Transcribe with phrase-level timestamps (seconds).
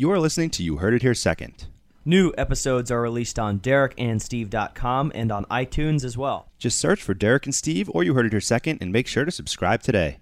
[0.00, 1.66] You are listening to You Heard It Here Second.
[2.06, 6.48] New episodes are released on DerekandSteve.com and on iTunes as well.
[6.56, 9.26] Just search for Derek and Steve or You Heard It Here Second and make sure
[9.26, 10.20] to subscribe today.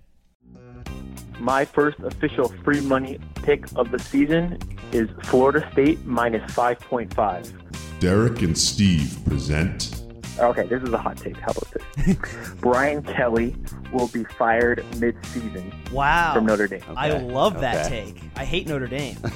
[1.38, 4.58] My first official free money pick of the season
[4.90, 8.00] is Florida State minus 5.5.
[8.00, 9.97] Derek and Steve present
[10.38, 11.36] Okay, this is a hot take.
[11.36, 12.54] How about this?
[12.60, 13.56] Brian Kelly
[13.92, 16.34] will be fired mid-season Wow.
[16.34, 16.82] from Notre Dame.
[16.96, 18.12] I Okay, love that okay.
[18.12, 18.22] take.
[18.36, 19.16] I hate Notre Dame.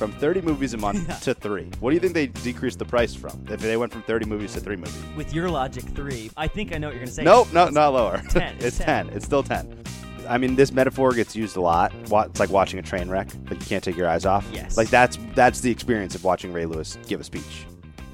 [0.00, 1.68] From 30 movies a month to three.
[1.80, 3.44] What do you think they decreased the price from?
[3.50, 4.96] If they went from 30 movies to three movies?
[5.14, 6.30] With your logic, three.
[6.38, 7.22] I think I know what you're going to say.
[7.22, 8.22] Nope, no, not lower.
[8.30, 9.08] 10, it's it's 10.
[9.08, 9.08] 10.
[9.14, 9.84] It's still 10.
[10.26, 11.92] I mean, this metaphor gets used a lot.
[11.94, 13.28] It's like watching a train wreck.
[13.50, 14.48] Like you can't take your eyes off.
[14.54, 14.78] Yes.
[14.78, 17.66] Like that's that's the experience of watching Ray Lewis give a speech.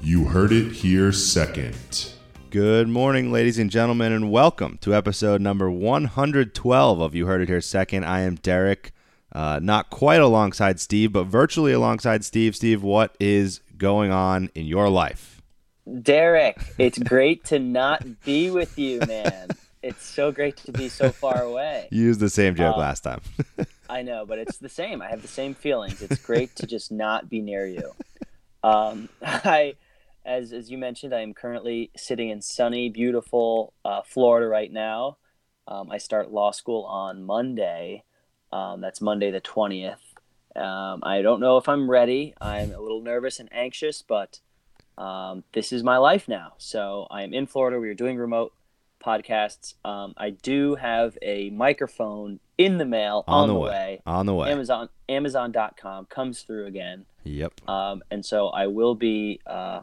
[0.07, 2.13] You Heard It Here Second.
[2.49, 7.49] Good morning, ladies and gentlemen, and welcome to episode number 112 of You Heard It
[7.49, 8.05] Here Second.
[8.05, 8.93] I am Derek,
[9.33, 12.55] uh, not quite alongside Steve, but virtually alongside Steve.
[12.55, 15.41] Steve, what is going on in your life?
[16.01, 19.49] Derek, it's great to not be with you, man.
[19.83, 21.89] It's so great to be so far away.
[21.91, 23.19] You used the same joke Uh, last time.
[23.89, 25.01] I know, but it's the same.
[25.01, 26.01] I have the same feelings.
[26.01, 27.91] It's great to just not be near you.
[28.63, 29.75] Um, I,
[30.27, 35.17] as as you mentioned, I am currently sitting in sunny, beautiful uh, Florida right now.
[35.67, 38.03] Um, I start law school on Monday.
[38.51, 40.01] Um, that's Monday the twentieth.
[40.55, 42.33] Um, I don't know if I'm ready.
[42.41, 44.39] I'm a little nervous and anxious, but
[44.97, 46.53] um, this is my life now.
[46.57, 47.79] So I am in Florida.
[47.79, 48.53] We are doing remote
[49.03, 49.75] podcasts.
[49.85, 54.01] Um, I do have a microphone in the mail on, on, the way.
[54.05, 54.51] On the way.
[54.51, 57.69] Amazon Amazon.com comes through again, Yep.
[57.69, 59.81] um, and so I will be uh,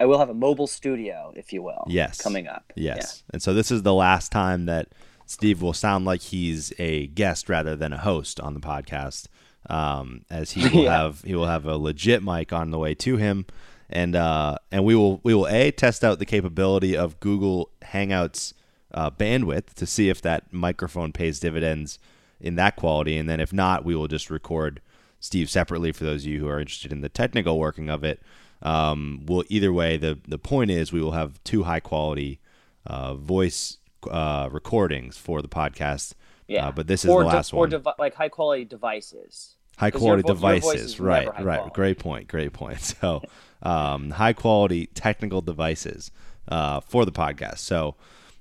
[0.00, 1.84] I will have a mobile studio, if you will.
[1.88, 2.20] Yes.
[2.20, 2.72] coming up.
[2.76, 3.22] Yes.
[3.32, 4.88] And so this is the last time that
[5.26, 9.26] Steve will sound like he's a guest rather than a host on the podcast.
[9.68, 10.96] Um, as he will Yeah.
[11.02, 13.44] have he will have a legit mic on the way to him.
[13.90, 18.52] And uh, and we will we will a test out the capability of Google Hangouts
[18.92, 21.98] uh, bandwidth to see if that microphone pays dividends
[22.40, 24.80] in that quality, and then if not, we will just record
[25.20, 28.20] Steve separately for those of you who are interested in the technical working of it.
[28.62, 32.40] Um, well, either way, the the point is we will have two high quality
[32.86, 33.78] uh, voice
[34.10, 36.14] uh, recordings for the podcast.
[36.46, 37.70] Yeah, Uh, but this is or the de- last or one.
[37.70, 39.56] devi- like high quality devices.
[39.76, 41.26] High quality vo- devices, right?
[41.26, 41.58] Right.
[41.58, 41.70] quality.
[41.74, 42.28] Great point.
[42.28, 42.80] Great point.
[43.00, 43.22] So,
[43.62, 46.10] um, high quality technical devices
[46.48, 47.58] uh, for the podcast.
[47.58, 47.96] So.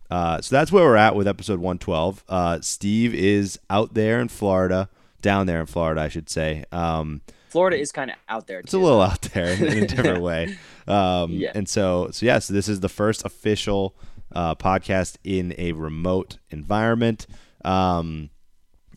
[0.10, 2.24] Uh, so that's where we're at with episode 112.
[2.30, 4.88] Uh, Steve is out there in Florida,
[5.22, 6.64] down there in Florida, I should say.
[6.72, 8.60] Um, Florida is kind of out there.
[8.60, 10.58] it's a little out there in, a different way.
[10.88, 11.52] Um, Yeah.
[11.54, 13.94] And so, so yeah, so this is the first official
[14.34, 17.28] uh, podcast in a remote environment.
[17.66, 18.30] Um,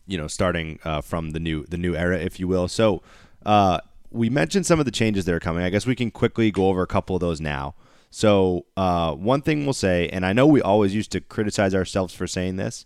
[0.07, 2.69] you know, starting uh, from the new the new era, if you will.
[2.69, 3.01] So,
[3.45, 3.79] uh,
[4.09, 5.63] we mentioned some of the changes that are coming.
[5.63, 7.75] I guess we can quickly go over a couple of those now.
[8.09, 12.13] So, uh, one thing we'll say, and I know we always used to criticize ourselves
[12.13, 12.85] for saying this,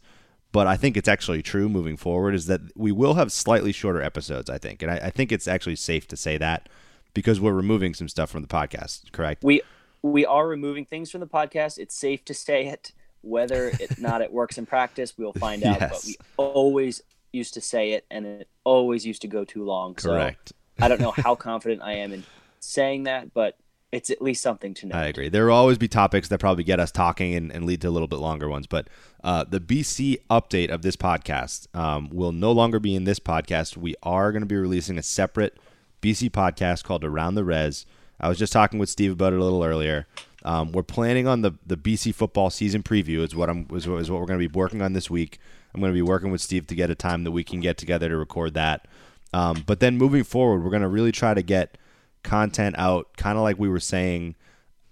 [0.56, 4.02] but I think it's actually true moving forward is that we will have slightly shorter
[4.02, 4.82] episodes, I think.
[4.82, 6.70] And I, I think it's actually safe to say that
[7.14, 9.44] because we're removing some stuff from the podcast, correct?
[9.44, 9.62] We
[10.02, 11.78] we are removing things from the podcast.
[11.78, 12.94] It's safe to say it.
[13.20, 15.78] Whether it not it works in practice, we'll find out.
[15.78, 16.06] But Yes.
[16.06, 17.02] we always
[17.34, 19.98] used to say it, and it always used to go too long.
[19.98, 20.54] So Correct.
[20.80, 22.24] I don't know how confident I am in
[22.62, 23.58] saying that, but
[23.96, 24.96] it's at least something to know.
[24.96, 25.30] I agree.
[25.30, 27.92] There will always be topics that probably get us talking and, and lead to a
[27.92, 28.68] little bit longer ones.
[28.68, 28.90] But
[29.24, 33.78] uh, the BC update of this podcast um, will no longer be in this podcast.
[33.78, 35.58] We are going to be releasing a separate
[36.02, 37.86] BC podcast called Around the Res.
[38.20, 40.08] I was just talking with Steve about it a little earlier.
[40.44, 44.02] Um, we're planning on the, the BC football season preview is what I'm is what,
[44.02, 45.40] is what we're going to be working on this week.
[45.74, 47.78] I'm going to be working with Steve to get a time that we can get
[47.78, 48.88] together to record that.
[49.34, 51.78] Um, but then moving forward, we're going to really try to get
[52.26, 54.36] content out, kind of like we were saying,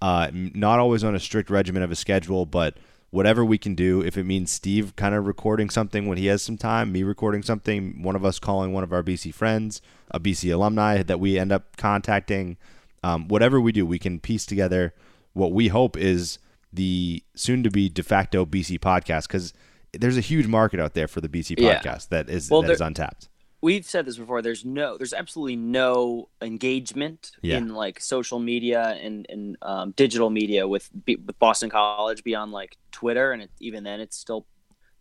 [0.01, 2.77] uh, not always on a strict regimen of a schedule, but
[3.09, 4.01] whatever we can do.
[4.01, 7.43] If it means Steve kind of recording something when he has some time, me recording
[7.43, 11.37] something, one of us calling one of our BC friends, a BC alumni that we
[11.37, 12.57] end up contacting,
[13.03, 14.93] um, whatever we do, we can piece together
[15.33, 16.39] what we hope is
[16.71, 19.53] the soon to be de facto BC podcast because
[19.93, 21.79] there's a huge market out there for the BC Yeah.
[21.81, 23.29] podcast that is Well, that there- is untapped.
[23.63, 24.41] We've said this before.
[24.41, 27.57] There's no, there's absolutely no engagement Yeah.
[27.57, 32.51] in like social media and and um, digital media with, B- with Boston College beyond
[32.51, 34.45] like Twitter, and it, even then, it's still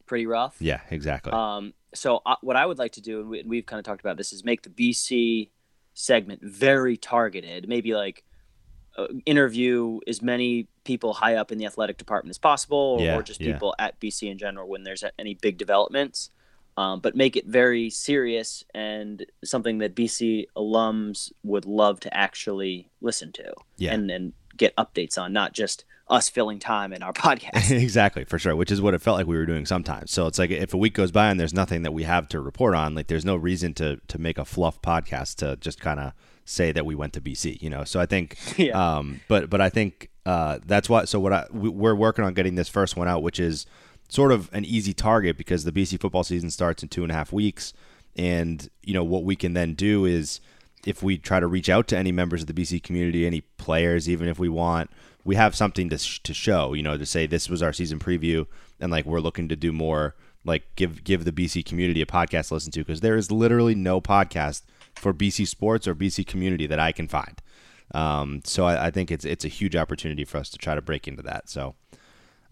[0.06, 0.54] pretty rough.
[0.60, 1.32] Yeah, exactly.
[1.32, 4.00] Um, so uh, what I would like to do, and we, we've kind of talked
[4.00, 5.50] about this, is make the BC
[5.94, 7.68] segment very targeted.
[7.68, 8.22] Maybe like
[8.96, 13.16] uh, interview as many people high up in the athletic department as possible, or, Yeah,
[13.16, 13.52] or just yeah.
[13.54, 16.30] people at BC in general when there's any big developments.
[16.76, 22.88] Um, but make it very serious and something that BC alums would love to actually
[23.00, 23.94] listen to Yeah.
[23.94, 27.70] and and get updates on, not just us filling time in our podcast.
[27.82, 28.54] exactly, for sure.
[28.54, 30.10] Which is what it felt like we were doing sometimes.
[30.10, 32.40] So it's like if a week goes by and there's nothing that we have to
[32.40, 36.00] report on, like there's no reason to to make a fluff podcast to just kind
[36.00, 36.12] of
[36.44, 37.84] say that we went to BC, you know.
[37.84, 38.96] So I think, Yeah.
[38.98, 41.04] um, but but I think uh, that's why.
[41.06, 43.64] So what I we, we're working on getting this first one out, which is
[44.12, 47.14] sort of an easy target because the BC football season starts in two and a
[47.14, 47.72] half weeks,
[48.14, 50.38] and you know what we can then do is
[50.84, 54.10] if we try to reach out to any members of the BC community, any players,
[54.10, 54.90] even if we want,
[55.24, 57.98] we have something to, sh- to show, you know, to say this was our season
[57.98, 58.46] preview
[58.80, 60.14] and like we're looking to do more,
[60.44, 63.74] like give give the BC community a podcast to listen to because there is literally
[63.74, 64.62] no podcast
[64.94, 67.40] for BC sports or BC community that I can find.
[67.94, 70.82] Um, so I, I think it's it's a huge opportunity for us to try to
[70.82, 71.48] break into that.
[71.48, 71.76] So.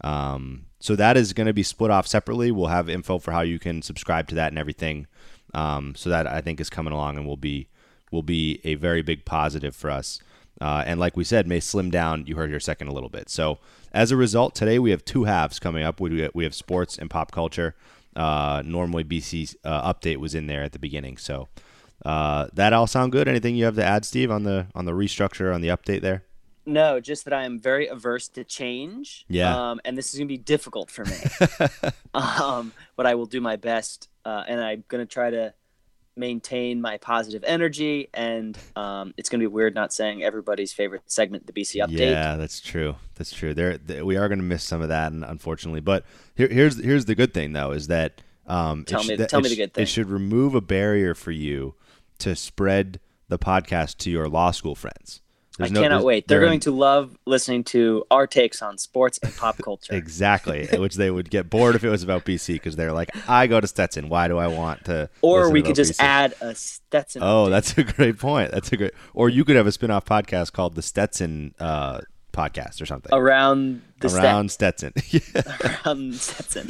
[0.03, 2.51] Um, so that is going to be split off separately.
[2.51, 5.07] We'll have info for how you can subscribe to that and everything.
[5.53, 7.67] Um, so that I think is coming along and will be
[8.11, 10.19] will be a very big positive for us.
[10.59, 12.25] Uh, and like we said, may slim down.
[12.27, 13.29] You heard your second a little bit.
[13.29, 13.59] So
[13.93, 15.99] as a result, today we have two halves coming up.
[15.99, 17.75] We we have sports and pop culture.
[18.15, 21.17] Uh, normally BC's uh, update was in there at the beginning.
[21.17, 21.47] So
[22.05, 23.27] uh, that all sound good.
[23.27, 26.23] Anything you have to add, Steve, on the on the restructure on the update there?
[26.65, 29.25] No, just that I am very averse to change.
[29.27, 29.71] Yeah.
[29.71, 31.89] Um, and this is going to be difficult for me.
[32.13, 34.09] um, but I will do my best.
[34.23, 35.53] Uh, and I'm going to try to
[36.15, 38.09] maintain my positive energy.
[38.13, 42.11] And um, it's going to be weird not saying everybody's favorite segment, the BC update.
[42.11, 42.95] Yeah, that's true.
[43.15, 43.53] That's true.
[43.53, 45.81] There, th- we are going to miss some of that, and unfortunately.
[45.81, 46.05] But
[46.35, 49.55] here, here's here's the good thing though, is that um, Tell me- tell me the
[49.55, 49.83] good thing.
[49.83, 51.75] It should remove a barrier for you
[52.19, 52.99] to spread
[53.29, 55.21] the podcast to your law school friends.
[55.59, 56.27] I no- cannot wait.
[56.27, 59.93] They're going to love listening to our takes on sports and pop culture.
[59.93, 63.47] exactly, which they would get bored if it was about BC because they're like, I
[63.47, 64.07] go to Stetson.
[64.09, 65.09] Why do I want to?
[65.21, 66.03] Or we could just BC?
[66.03, 67.21] add a Stetson.
[67.21, 67.49] Oh, update.
[67.51, 68.51] that's a great point.
[68.51, 68.91] That's a great.
[69.13, 71.99] Or you could have a spin-off podcast called the Stetson uh,
[72.31, 74.93] podcast or something around the around Stetson.
[75.09, 75.21] yeah.
[75.85, 76.69] Around Stetson.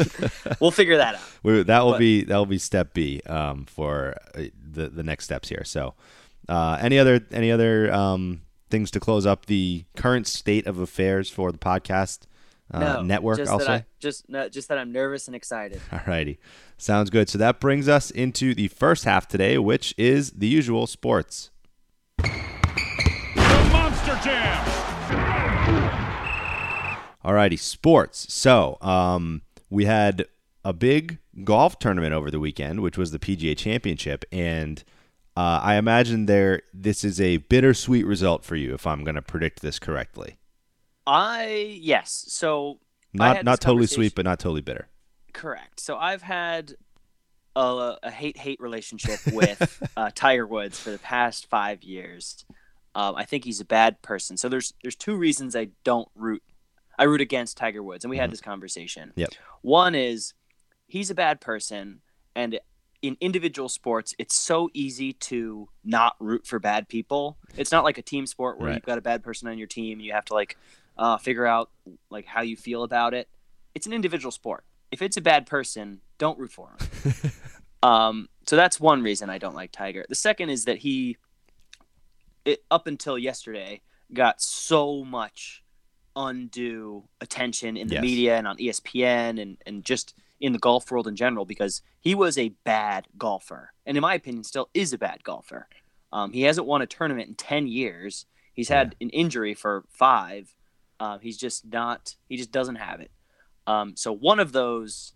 [0.59, 1.21] we'll figure that out.
[1.43, 5.03] We, that will But- be that will be step B um, for uh, the the
[5.03, 5.63] next steps here.
[5.65, 5.93] So,
[6.49, 11.29] uh, any other any other um, things to close up the current state of affairs
[11.29, 12.21] for the podcast
[12.73, 13.37] uh, no, network?
[13.37, 13.73] Just I'll that say.
[13.73, 15.81] I, just no, just that I'm nervous and excited.
[15.91, 16.37] Alrighty,
[16.77, 17.29] sounds good.
[17.29, 21.51] So that brings us into the first half today, which is the usual sports.
[22.17, 22.29] The
[23.71, 24.81] Monster Jam.
[27.23, 28.33] Alrighty, sports.
[28.33, 30.25] So, um, we had
[30.65, 34.83] a big golf tournament over the weekend, which was the PGA Championship, and
[35.37, 39.21] uh, I imagine there this is a bittersweet result for you, if I'm going to
[39.21, 40.37] predict this correctly.
[41.07, 42.25] I yes.
[42.27, 42.79] So
[43.13, 44.87] Not not totally sweet, but not totally bitter.
[45.33, 45.79] Correct.
[45.79, 46.75] So I've had
[47.55, 52.45] a, a hate-hate relationship with uh, Tiger Woods for the past five years.
[52.93, 54.37] Um, I think he's a bad person.
[54.37, 56.43] So there's there's two reasons I don't root.
[56.99, 59.09] I root against Tiger Woods, and we had this conversation.
[59.09, 59.21] Mm-hmm.
[59.21, 59.29] Yep.
[59.61, 60.33] One is
[60.87, 62.01] he's a bad person,
[62.35, 62.59] and
[63.01, 67.37] in individual sports, it's so easy to not root for bad people.
[67.57, 68.75] It's not like a team sport where Right.
[68.75, 69.97] you've got a bad person on your team.
[69.99, 70.57] And you have to like
[70.97, 71.71] uh, figure out
[72.09, 73.27] like how you feel about it.
[73.73, 74.63] It's an individual sport.
[74.91, 77.31] If it's a bad person, don't root for him.
[77.83, 80.05] um, so that's one reason I don't like Tiger.
[80.07, 81.17] The second is that he,
[82.45, 83.81] it, up until yesterday,
[84.13, 85.63] got so much
[86.15, 88.01] undue attention in the Yes.
[88.01, 92.13] media and on ESPN and, and just in the golf world in general because he
[92.15, 93.71] was a bad golfer.
[93.85, 95.67] And in my opinion, still is a bad golfer.
[96.11, 98.25] Um, he hasn't won a tournament in 10 years.
[98.53, 100.53] He's had an injury for five.
[100.99, 103.11] Uh, he's just not, he just doesn't have it.
[103.67, 105.13] Um, so one of those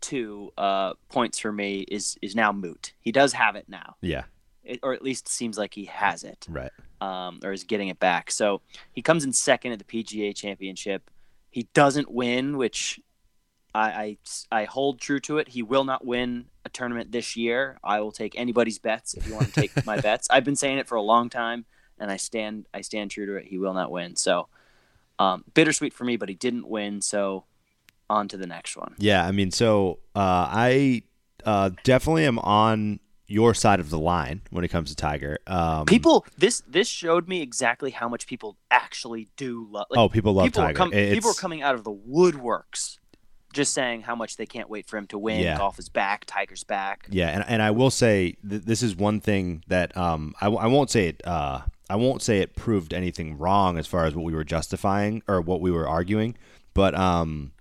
[0.00, 2.94] two uh, points for me is is now moot.
[3.00, 4.24] He does have it now, Yeah,
[4.64, 6.70] it, or at least seems like he has it right.
[7.02, 8.30] um, or is getting it back.
[8.30, 8.62] So
[8.92, 11.10] he comes in second at the PGA Championship.
[11.50, 12.98] He doesn't win, which
[13.74, 14.16] I,
[14.50, 15.48] I, I hold true to it.
[15.48, 17.78] He will not win a tournament this year.
[17.84, 20.28] I will take anybody's bets if you want to take my bets.
[20.30, 21.64] I've been saying it for a long time,
[21.98, 23.46] and I stand I stand true to it.
[23.46, 24.16] He will not win.
[24.16, 24.48] So
[25.18, 27.00] um, bittersweet for me, but he didn't win.
[27.00, 27.44] So
[28.08, 28.94] on to the next one.
[28.98, 31.02] Yeah, I mean, so uh, I
[31.44, 35.38] uh, definitely am on your side of the line when it comes to Tiger.
[35.46, 39.86] Um, People, this this showed me exactly how much people actually do love.
[39.88, 41.12] Like, oh, people love people Tiger.
[41.14, 42.98] People are coming out of the woodworks,
[43.52, 45.40] just saying how much they can't wait for him to win.
[45.40, 45.58] Yeah.
[45.58, 46.24] Golf is back.
[46.24, 47.06] Tiger's back.
[47.10, 50.66] Yeah, and, and I will say th- this is one thing that um I, I
[50.66, 54.24] won't say it uh I won't say it proved anything wrong as far as what
[54.24, 56.36] we were justifying or what we were arguing,
[56.74, 57.52] but um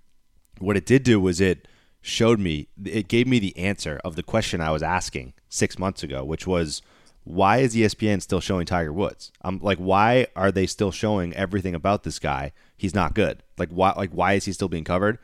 [0.59, 1.67] what it did do was it
[2.01, 6.03] showed me it gave me the answer of the question I was asking six months
[6.03, 6.81] ago, which was
[7.23, 9.31] why is ESPN still showing Tiger Woods?
[9.41, 12.53] I'm like, why are they still showing everything about this guy?
[12.77, 13.43] He's not good.
[13.57, 13.93] Like why?
[13.95, 15.19] Like why is he still being covered?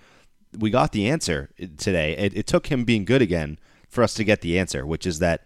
[0.59, 2.15] We got the answer today.
[2.17, 3.59] It, it took him being good again
[3.89, 5.45] for us to get the answer, which is that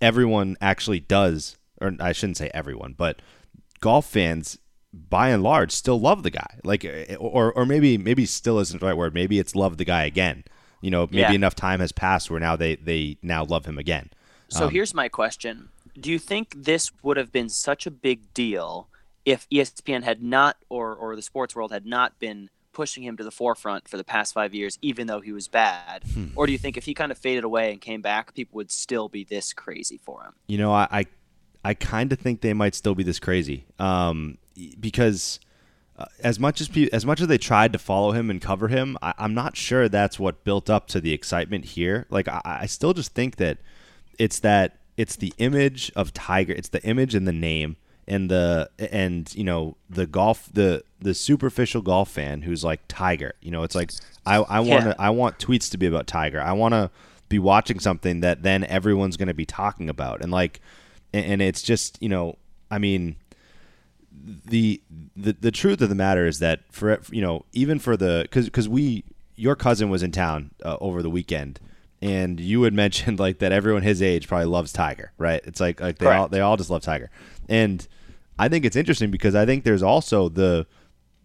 [0.00, 3.20] everyone actually does, or I shouldn't say everyone, but
[3.80, 4.58] golf fans
[4.92, 6.58] by and large still love the guy.
[6.62, 6.84] Like,
[7.18, 9.14] or or maybe maybe still isn't the right word.
[9.14, 10.44] Maybe it's love the guy again.
[10.80, 11.32] You know, maybe Yeah.
[11.32, 14.10] enough time has passed where now they they now love him again.
[14.48, 18.32] So Um, here's my question: Do you think this would have been such a big
[18.34, 18.88] deal
[19.24, 23.24] if ESPN had not, or or the sports world had not been pushing him to
[23.24, 26.02] the forefront for the past five years, even though he was bad?
[26.12, 26.26] Hmm.
[26.34, 28.70] Or do you think if he kind of faded away and came back, people would
[28.70, 30.34] still be this crazy for him?
[30.46, 31.06] You know, I I,
[31.64, 33.64] I kind of think they might still be this crazy.
[33.78, 34.38] Um,
[34.78, 35.40] because
[35.98, 38.68] uh, as much as pe- as much as they tried to follow him and cover
[38.68, 42.06] him, I, I'm not sure that's what built up to the excitement here.
[42.10, 43.58] Like I, I still just think that
[44.18, 48.70] it's that it's the image of Tiger, it's the image and the name and the
[48.78, 53.34] and you know the golf the the superficial golf fan who's like Tiger.
[53.40, 53.92] You know, it's like
[54.26, 54.94] I I want Yeah.
[54.98, 56.40] I want tweets to be about Tiger.
[56.40, 56.90] I want to
[57.28, 60.60] be watching something that then everyone's going to be talking about, and like,
[61.12, 62.36] and, and it's just you know,
[62.70, 63.16] I mean,
[64.46, 64.80] the
[65.16, 68.46] the the truth of the matter is that for you know even for the because
[68.46, 69.04] because we
[69.36, 71.58] your cousin was in town uh, over the weekend
[72.00, 75.80] and you had mentioned like that everyone his age probably loves Tiger right it's like
[75.80, 77.10] like they all they all just love Tiger
[77.48, 77.86] and
[78.38, 80.66] I think it's interesting because I think there's also the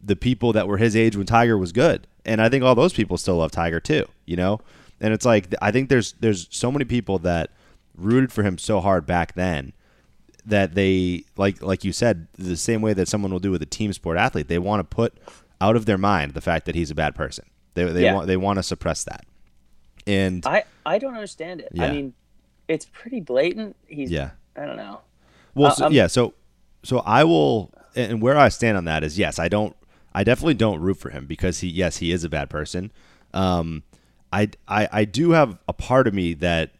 [0.01, 2.93] the people that were his age when Tiger was good and I think all those
[2.93, 4.59] people still love Tiger too you know
[5.01, 7.51] and it's like I think there's there's so many people that
[7.95, 9.73] rooted for him so hard back then
[10.45, 13.65] that they like like you said the same way that someone will do with a
[13.67, 15.17] team sport athlete they want to put
[15.59, 18.13] out of their mind the fact that he's a bad person they they Yeah.
[18.13, 19.25] want they want to suppress that
[20.07, 21.69] and I I don't understand it.
[21.73, 21.85] Yeah.
[21.85, 22.13] I mean,
[22.67, 23.75] it's pretty blatant.
[23.87, 25.01] He's yeah I don't know.
[25.55, 26.33] well Uh, so, yeah so
[26.83, 29.75] so I will and where I stand on that is yes I don't
[30.13, 32.91] I definitely don't root for him because he yes he is a bad person
[33.33, 33.83] um
[34.31, 36.71] I I I do have a part of me that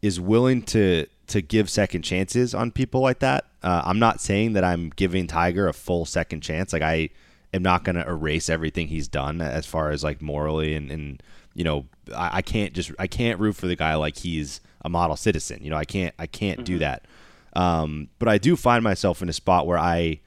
[0.00, 3.46] is willing to to give second chances on people like that.
[3.62, 6.72] Uh, I'm not saying that I'm giving Tiger a full second chance.
[6.72, 7.10] Like I
[7.54, 11.22] am not going to erase everything he's done as far as like morally and, and
[11.54, 14.88] you know I, I can't just I can't root for the guy like he's a
[14.88, 15.62] model citizen.
[15.62, 17.06] You know I can't I can't do that.
[17.54, 20.20] Um, but I do find myself in a spot where I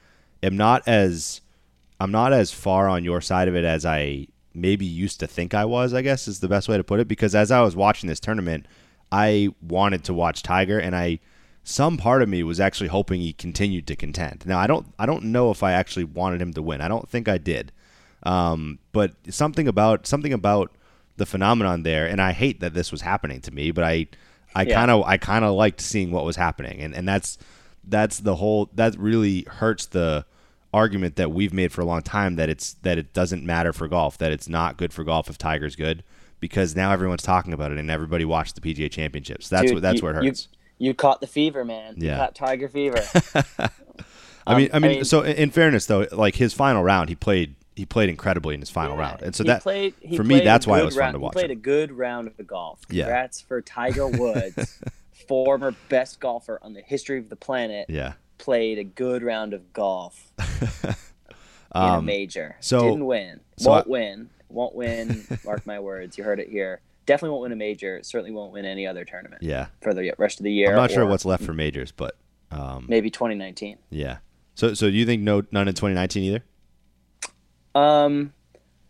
[0.44, 1.42] am not as
[2.00, 5.54] I'm not as far on your side of it as I maybe used to think
[5.54, 7.08] I was, I guess is the best way to put it.
[7.08, 8.68] Because as I was watching this tournament,
[9.12, 11.20] I wanted to watch Tiger and I
[11.68, 14.46] some part of me was actually hoping he continued to contend.
[14.46, 16.82] Now I don't I don't know if I actually wanted him to win.
[16.82, 17.72] I don't think I did.
[18.24, 20.72] Um, but something about something about
[21.18, 24.08] the phenomenon there, and I hate that this was happening to me, but I
[24.56, 24.76] I Yeah.
[24.76, 27.38] kind of I kind of liked seeing what was happening, and and that's
[27.84, 30.26] that's the whole that really hurts the
[30.74, 33.88] argument that we've made for a long time that it's that it doesn't matter for
[33.88, 36.04] golf that it's not good for golf if Tiger's good
[36.40, 39.48] because now everyone's talking about it and everybody watched the PGA Championships.
[39.50, 40.48] That's Dude, what that's you- where it hurts.
[40.78, 41.94] You caught the fever, man.
[41.98, 42.18] You Yeah.
[42.18, 42.98] caught Tiger fever.
[43.60, 43.70] I mean,
[44.48, 47.16] Um, I mean, I mean- so in, in fairness though, like his final round, he
[47.16, 50.66] played he played incredibly in his final round, and so that played- for me, that's
[50.66, 51.34] why it was round, fun to watch.
[51.34, 51.58] He played him.
[51.58, 52.82] a good round of the golf.
[52.90, 53.04] Yeah.
[53.06, 54.80] Congrats for Tiger Woods,
[55.28, 57.88] former best golfer on the history of the planet.
[57.90, 58.14] Yeah.
[58.38, 60.32] Played a good round of golf
[60.84, 60.96] in
[61.74, 62.56] a Um, major.
[62.60, 63.40] so- Didn't win.
[63.58, 64.30] so won't I- win.
[64.50, 65.26] Won't win.
[65.46, 66.18] Mark my words.
[66.18, 66.80] You heard it here.
[67.06, 68.00] Definitely won't win a major.
[68.04, 70.70] Certainly won't win any other tournament Yeah, for the rest of the year.
[70.70, 72.16] I'm not sure what's left for majors, but
[72.52, 73.78] um, Maybe 2019.
[73.90, 74.18] yeah.
[74.56, 76.44] So so do you think no none in 2019 either?
[77.76, 78.34] Um,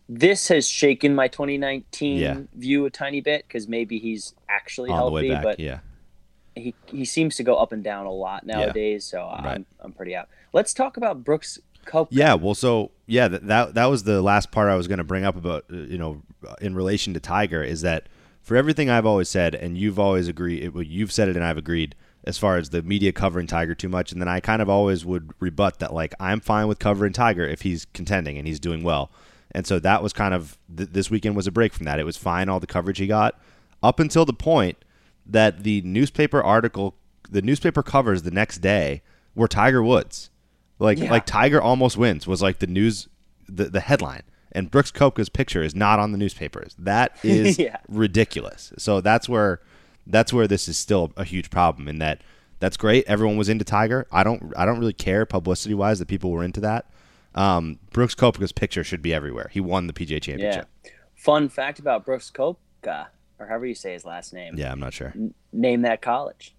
[0.08, 2.40] this has shaken my 2019 Yeah.
[2.54, 5.80] view a tiny bit because maybe he's actually On healthy, back, but yeah.
[6.56, 9.04] he he seems to go up and down a lot nowadays.
[9.04, 9.66] So I'm Right.
[9.80, 10.30] I'm pretty out.
[10.54, 12.08] Let's talk about Brooks Koepka.
[12.12, 15.04] Yeah, well, so yeah, that that, that was the last part I was going to
[15.04, 16.22] bring up about uh, you know
[16.62, 18.08] in relation to Tiger is that
[18.42, 21.58] for everything I've always said, and you've always agreed, well, you've said it and I've
[21.58, 24.70] agreed as far as the media covering Tiger too much, and then I kind of
[24.70, 28.60] always would rebut that like I'm fine with covering Tiger if he's contending and he's
[28.60, 29.12] doing well,
[29.52, 32.00] and so that was kind of th- this weekend was a break from that.
[32.00, 33.40] It was fine all the coverage he got
[33.84, 34.78] up until the point
[35.26, 36.96] that the newspaper article,
[37.30, 39.02] the newspaper covers the next day
[39.36, 40.30] were Tiger Woods.
[40.80, 41.12] Like Yeah.
[41.12, 43.08] like Tiger almost wins was like the news
[43.48, 44.24] the, the headline.
[44.52, 46.76] And Brooks Koepka's picture is not on the newspapers.
[46.80, 47.78] That is Yeah.
[47.88, 48.74] ridiculous.
[48.78, 49.60] So that's where
[50.08, 52.22] that's where this is still a huge problem in that
[52.60, 53.04] that's great.
[53.06, 54.08] Everyone was into Tiger.
[54.12, 56.90] I don't I don't really care publicity wise that people were into that.
[57.34, 59.50] Um, Brooks Koepka's picture should be everywhere.
[59.52, 60.68] He won the PGA Championship.
[60.84, 60.92] Yeah.
[61.16, 63.08] Fun fact about Brooks Koepka
[63.40, 65.14] or however you say his last name, Yeah, I'm not sure.
[65.52, 66.56] name that college.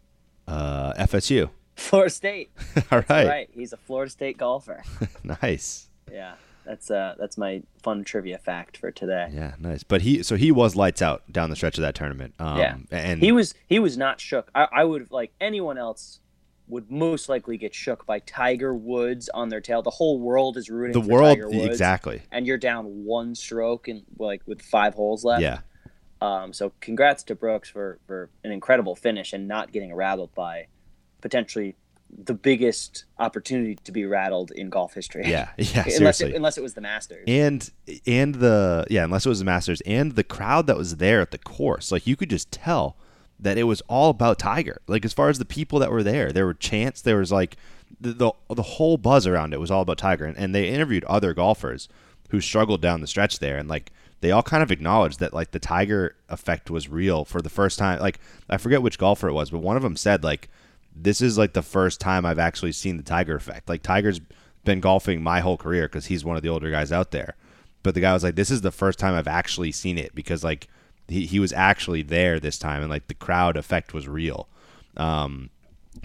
[0.47, 1.49] Uh, FSU.
[1.77, 2.51] Florida State.
[2.93, 3.27] All right.
[3.27, 3.51] Right.
[3.53, 4.83] He's a Florida State golfer.
[5.43, 5.89] Nice.
[6.13, 6.35] Yeah.
[6.67, 9.29] That's uh that's my fun trivia fact for today.
[9.33, 9.83] Yeah, nice.
[9.85, 12.35] But he so he was lights out down the stretch of that tournament.
[12.39, 12.77] Um, Yeah.
[12.91, 14.51] and He was he was not shook.
[14.55, 16.21] I, I would like anyone else
[16.69, 19.83] would most likely get shook by Tiger Woods on their tail.
[19.83, 22.23] The whole world is rooting the for world Tiger Woods, exactly.
[22.33, 25.43] and you're down one stroke and like with five holes left.
[25.43, 25.61] Yeah,
[26.21, 30.67] Um, so congrats to Brooks for for an incredible finish and not getting rattled by
[31.21, 31.77] potentially
[32.11, 35.29] the biggest opportunity to be rattled in golf history.
[35.29, 35.85] yeah, yeah.
[35.85, 36.31] unless seriously.
[36.31, 37.25] it, unless it was the Masters.
[37.27, 37.71] and
[38.07, 41.31] and the yeah, unless it was the Masters and the crowd that was there at
[41.31, 42.97] the course, like you could just tell
[43.39, 44.81] that it was all about Tiger.
[44.87, 47.03] Like as far as the people that were there, there were chants.
[47.03, 47.57] There was like
[48.01, 50.25] the the, the whole buzz around it was all about Tiger.
[50.25, 51.89] And, and they interviewed other golfers
[52.31, 55.51] who struggled down the stretch there, and like they all kind of acknowledged that like
[55.51, 58.01] the Tiger effect was real for the first time.
[58.01, 60.49] Like I forget which golfer it was, but one of them said like
[61.01, 63.69] this is like the first time I've actually seen the Tiger effect.
[63.69, 64.21] Like Tiger's
[64.65, 67.37] been golfing my whole career because he's one of the older guys out there.
[67.83, 70.43] But the guy was like, this is the first time I've actually seen it because
[70.43, 70.69] like
[71.09, 74.49] he, he was actually there this time and like the crowd effect was real.
[74.97, 75.51] Um,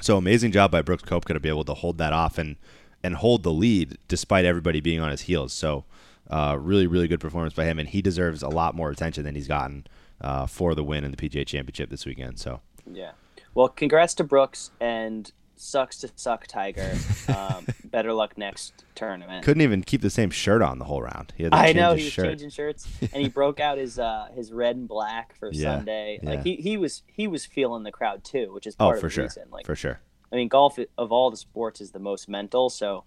[0.01, 2.55] so amazing job by Brooks Koepka to be able to hold that off and
[3.03, 5.53] and hold the lead despite everybody being on his heels.
[5.53, 5.85] So
[6.29, 9.35] uh, really really good performance by him and he deserves a lot more attention than
[9.35, 9.87] he's gotten
[10.21, 12.39] uh, for the win in the PGA Championship this weekend.
[12.39, 13.11] So Yeah.
[13.53, 16.91] Well, congrats to Brooks and sucks to suck Tiger.
[17.27, 19.43] Um, better luck next tournament.
[19.45, 21.33] couldn't even keep the same shirt on the whole round.
[21.35, 22.25] He had to I know he was shirt.
[22.25, 26.19] changing shirts and he broke out his uh, his red and black for Yeah, Sunday.
[26.23, 26.29] yeah.
[26.29, 29.01] Like he, he was he was feeling the crowd too, which is Oh, part of
[29.01, 29.23] for the sure.
[29.25, 29.43] reason.
[29.51, 29.99] Like for sure.
[30.31, 32.69] I mean, golf of all the sports is the most mental.
[32.69, 33.03] So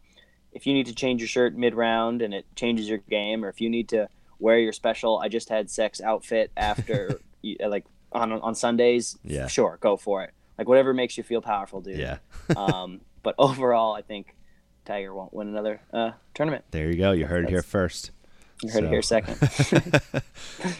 [0.53, 3.49] if you need to change your shirt mid round and it changes your game, or
[3.49, 4.09] if you need to
[4.39, 7.19] wear your special "I just had sex" outfit after
[7.67, 9.47] like on on Sundays, Yeah.
[9.49, 10.31] sure, go for it.
[10.59, 11.99] Like whatever makes you feel powerful, dude.
[11.99, 12.19] Yeah.
[12.57, 14.37] um, but overall, I think
[14.85, 16.65] Tiger won't win another uh, tournament.
[16.71, 17.13] There you go.
[17.13, 18.11] You heard it here first.
[18.63, 19.37] You heard it here second.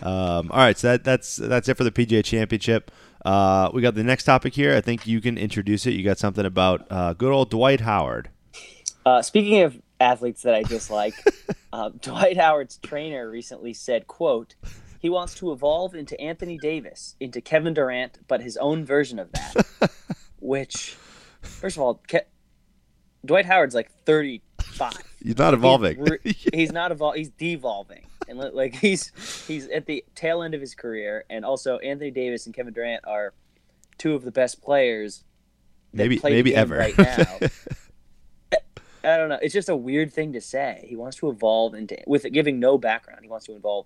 [0.03, 2.91] Um, all right, so that, that's that's it for the PGA Championship.
[3.25, 4.75] Uh, we got the next topic here.
[4.77, 5.93] I think you can introduce it.
[5.95, 8.29] You got something about uh, good old Dwight Howard.
[9.05, 11.15] Uh, speaking of athletes that I dislike,
[11.73, 14.55] uh, Dwight Howard's trainer recently said, "quote
[15.05, 19.31] He wants to evolve into Anthony Davis, into Kevin Durant, but his own version of
[19.33, 19.91] that."
[20.41, 20.97] Which,
[21.43, 22.27] first of all, Ke-
[23.23, 24.97] Dwight Howard's like thirty-five.
[25.23, 25.99] He's not evolving.
[25.99, 27.19] He's, re- he's not evolving.
[27.19, 29.13] He's devolving, and like he's
[29.47, 31.27] he's at the tail end of his career.
[31.29, 33.35] And also, Anthony Davis and Kevin Durant are
[33.99, 35.23] two of the best players
[35.93, 36.79] that maybe maybe ever.
[36.79, 37.41] right now.
[39.05, 39.39] I don't know.
[39.43, 40.87] It's just a weird thing to say.
[40.89, 43.21] He wants to evolve into with giving no background.
[43.23, 43.85] He wants to evolve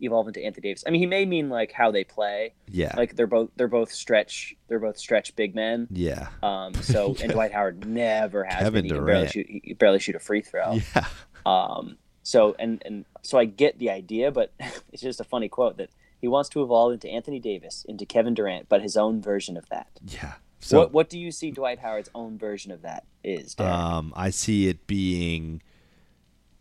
[0.00, 0.84] evolve into Anthony Davis.
[0.86, 2.54] I mean, he may mean like how they play.
[2.68, 2.94] yeah.
[2.96, 5.88] Like they're both they're both stretch they're both stretch big men.
[5.90, 6.28] yeah.
[6.42, 6.74] Um.
[6.74, 8.94] So and Dwight Howard never has Kevin been.
[8.94, 9.46] He barely shoot.
[9.48, 10.78] He barely shoot a free throw.
[10.94, 11.06] Yeah.
[11.46, 11.96] Um.
[12.22, 14.52] So and and so I get the idea, but
[14.92, 18.34] it's just a funny quote that he wants to evolve into Anthony Davis, into Kevin
[18.34, 19.88] Durant, but his own version of that.
[20.06, 20.34] Yeah.
[20.60, 23.54] So what what do you see Dwight Howard's own version of that is?
[23.54, 23.72] Derek?
[23.72, 25.62] um, I see it being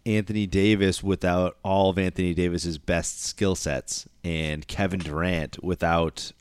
[0.05, 6.31] Anthony Davis without all of Anthony Davis's best skill sets, and Kevin Durant without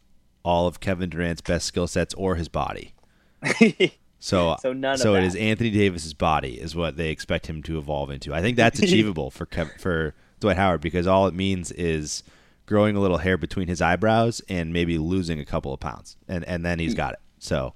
[0.44, 2.94] all of Kevin Durant's best skill sets or his body.
[4.20, 7.78] So, So none so it is Anthony Davis's body is what they expect him to
[7.78, 8.34] evolve into.
[8.34, 12.24] I think that's achievable for Kev- for Dwight Howard because all it means is
[12.66, 16.44] growing a little hair between his eyebrows and maybe losing a couple of pounds, and
[16.44, 16.98] and then he's hmm.
[16.98, 17.20] got it.
[17.38, 17.74] So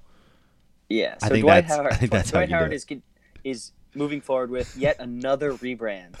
[0.89, 2.85] Yeah, so I think Dwight that's- Howard, I think that's Dwight Howard is
[3.43, 6.15] is moving forward with yet another rebrand.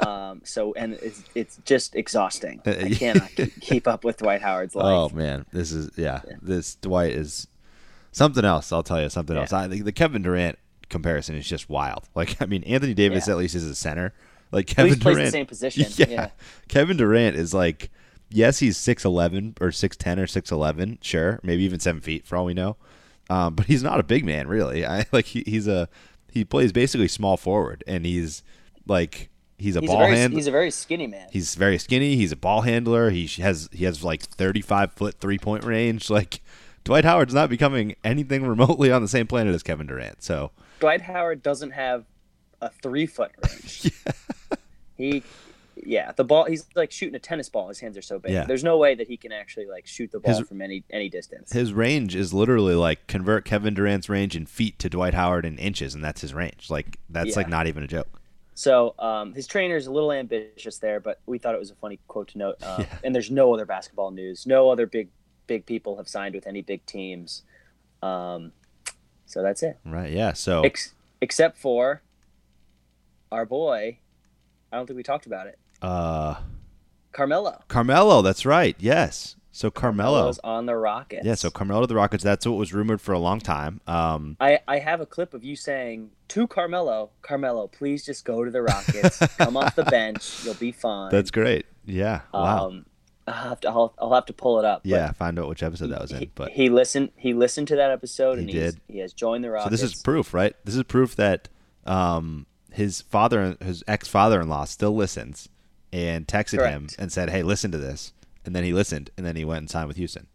[0.06, 2.60] um, so and it's it's just exhausting.
[2.66, 4.84] I cannot keep, up with Dwight Howard's life.
[4.86, 7.46] oh man, this is yeah, this Dwight is
[8.12, 8.72] something else.
[8.72, 9.52] I'll tell you something else.
[9.52, 12.08] I think the Kevin Durant comparison is just wild.
[12.14, 13.34] Like I mean, Anthony Davis Yeah.
[13.34, 14.12] at least is a center.
[14.50, 15.86] Like Kevin least plays Durant, the same position.
[15.96, 16.06] Yeah.
[16.08, 16.30] Yeah.
[16.68, 17.90] Kevin Durant is like,
[18.28, 22.26] yes, he's six eleven or six ten or six eleven, sure, maybe even seven feet
[22.26, 22.76] for all we know.
[23.30, 24.84] Um, but he's not a big man, really.
[24.84, 25.88] I like he, he's a
[26.32, 28.42] he plays basically small forward, and he's
[28.86, 30.32] like he's a He's a ball very hand.
[30.32, 31.28] he's a very skinny man.
[31.30, 32.16] He's very skinny.
[32.16, 33.10] He's a ball handler.
[33.10, 36.10] He has he has like thirty five foot three point range.
[36.10, 36.40] Like
[36.84, 40.22] Dwight Howard's not becoming anything remotely on the same planet as Kevin Durant.
[40.22, 42.04] So Dwight Howard doesn't have
[42.60, 43.90] a three foot range.
[44.98, 45.22] He,
[45.76, 46.44] yeah, the ball.
[46.44, 47.68] He's like shooting a tennis ball.
[47.68, 48.32] His hands are so big.
[48.32, 48.44] Yeah.
[48.44, 51.08] There's no way that he can actually like shoot the ball His- from any any
[51.08, 51.52] distance.
[51.52, 55.58] his range is literally like convert Kevin Durant's range in feet to Dwight Howard in
[55.58, 56.68] inches, and that's his range.
[56.70, 57.36] Like that's Yeah.
[57.36, 58.08] like not even a joke.
[58.54, 61.74] So um, his trainer is a little ambitious there, but we thought it was a
[61.74, 62.56] funny quote to note.
[62.62, 64.46] Uh, And there's no other basketball news.
[64.46, 65.08] No other big
[65.46, 67.42] big people have signed with any big teams.
[68.02, 68.52] Um,
[69.26, 69.78] so that's it.
[69.84, 70.12] Right.
[70.12, 70.34] Yeah.
[70.34, 72.02] So Ex- except for
[73.30, 73.98] our boy.
[74.72, 75.58] I don't think we talked about it.
[75.82, 76.36] uh,
[77.12, 77.60] Carmelo.
[77.68, 78.22] Carmelo.
[78.22, 78.74] That's right.
[78.78, 79.36] Yes.
[79.50, 80.12] So Carmelo.
[80.16, 81.26] Carmelo's on the Rockets.
[81.26, 81.34] Yeah.
[81.34, 82.24] So Carmelo to the Rockets.
[82.24, 83.82] That's what was rumored for a long time.
[83.86, 88.44] Um, I, I have a clip of you saying to Carmelo, Carmelo, please just go
[88.44, 89.18] to the Rockets.
[89.36, 90.42] Come off the bench.
[90.44, 91.10] You'll be fine.
[91.10, 91.66] that's great.
[91.84, 92.22] Yeah.
[92.32, 92.68] Wow.
[92.68, 92.86] Um,
[93.26, 94.80] I'll have to I'll, I'll have to pull it up.
[94.84, 95.12] yeah.
[95.12, 96.30] Find out which episode that was in.
[96.34, 98.80] But he listened he listened to that episode He and did.
[98.88, 99.66] he has joined the Rockets.
[99.66, 100.56] so this is proof, right?
[100.64, 101.48] This is proof that
[101.84, 105.48] um, his father, his ex father-in-law, still listens
[105.92, 108.12] and texted him and said, "Hey, listen to this."
[108.44, 110.26] And then he listened, and then he went and signed with Houston.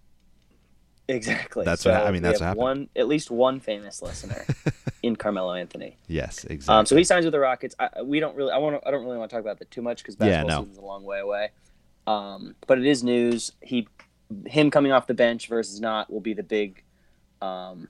[1.10, 1.64] exactly.
[1.66, 2.62] That's so what- I mean, that's what happened.
[2.62, 4.46] one at least one famous listener
[5.04, 5.98] in Carmelo Anthony.
[6.08, 6.80] Yes, exactly.
[6.80, 7.76] Um, so he signs with the Rockets.
[7.80, 9.82] I, we don't really I want I don't really want to talk about that too
[9.82, 10.64] much because Yeah, basketball no.
[10.66, 11.50] season's a long way away.
[12.08, 13.52] Um, but it is news.
[13.62, 13.88] He
[14.46, 16.84] him coming off the bench versus not will be the big
[17.42, 17.88] um,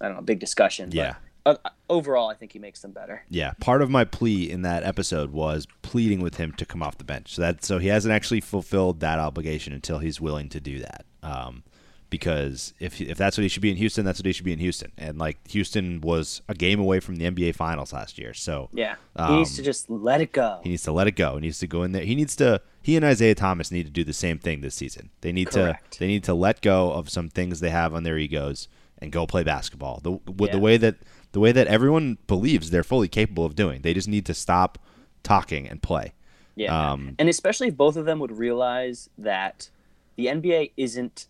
[0.00, 0.90] I don't know big discussion.
[0.92, 1.14] yeah.
[1.46, 3.22] Uh, overall, I think he makes them better.
[3.30, 6.98] Yeah, part of my plea in that episode was pleading with him to come off
[6.98, 7.34] the bench.
[7.36, 11.04] So that so he hasn't actually fulfilled that obligation until he's willing to do that.
[11.22, 11.62] Um,
[12.08, 14.52] because if if that's what he should be in Houston, that's what he should be
[14.52, 14.92] in Houston.
[14.96, 18.94] And like Houston was a game away from the NBA Finals last year, so Yeah,
[19.26, 20.60] he needs Um, to just let it go.
[20.62, 21.34] he needs to let it go.
[21.34, 22.04] He needs to go in there.
[22.04, 22.60] He needs to.
[22.80, 25.10] He and Isaiah Thomas need to do the same thing this season.
[25.20, 25.94] They need Correct.
[25.94, 25.98] to.
[25.98, 29.26] They need to let go of some things they have on their egos and go
[29.26, 29.98] play basketball.
[30.04, 30.94] The with the way that
[31.32, 33.82] the way that everyone believes they're fully capable of doing.
[33.82, 34.78] They just need to stop
[35.22, 36.14] talking and play.
[36.54, 39.68] Yeah, Um, and especially if both of them would realize that
[40.16, 41.26] the NBA isn't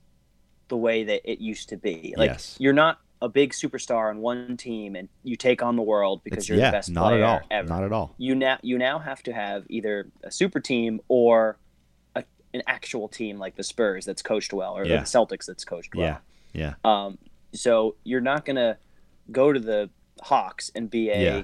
[0.68, 2.14] the way that it used to be.
[2.16, 2.56] Like Yes.
[2.60, 6.38] you're not a big superstar on one team and you take on the world because
[6.44, 7.40] It's, you're yeah, the best not player at all.
[7.50, 7.68] ever.
[7.68, 8.14] Not at all.
[8.18, 11.56] You now you now have to have either a super team or
[12.14, 12.22] a,
[12.54, 15.94] an actual team like the Spurs that's coached well or, or the Celtics that's coached
[15.94, 16.18] well.
[16.52, 17.18] Yeah, yeah, Um,
[17.52, 18.76] so you're not gonna
[19.30, 19.90] go to the
[20.22, 21.42] Hawks and be a Yeah.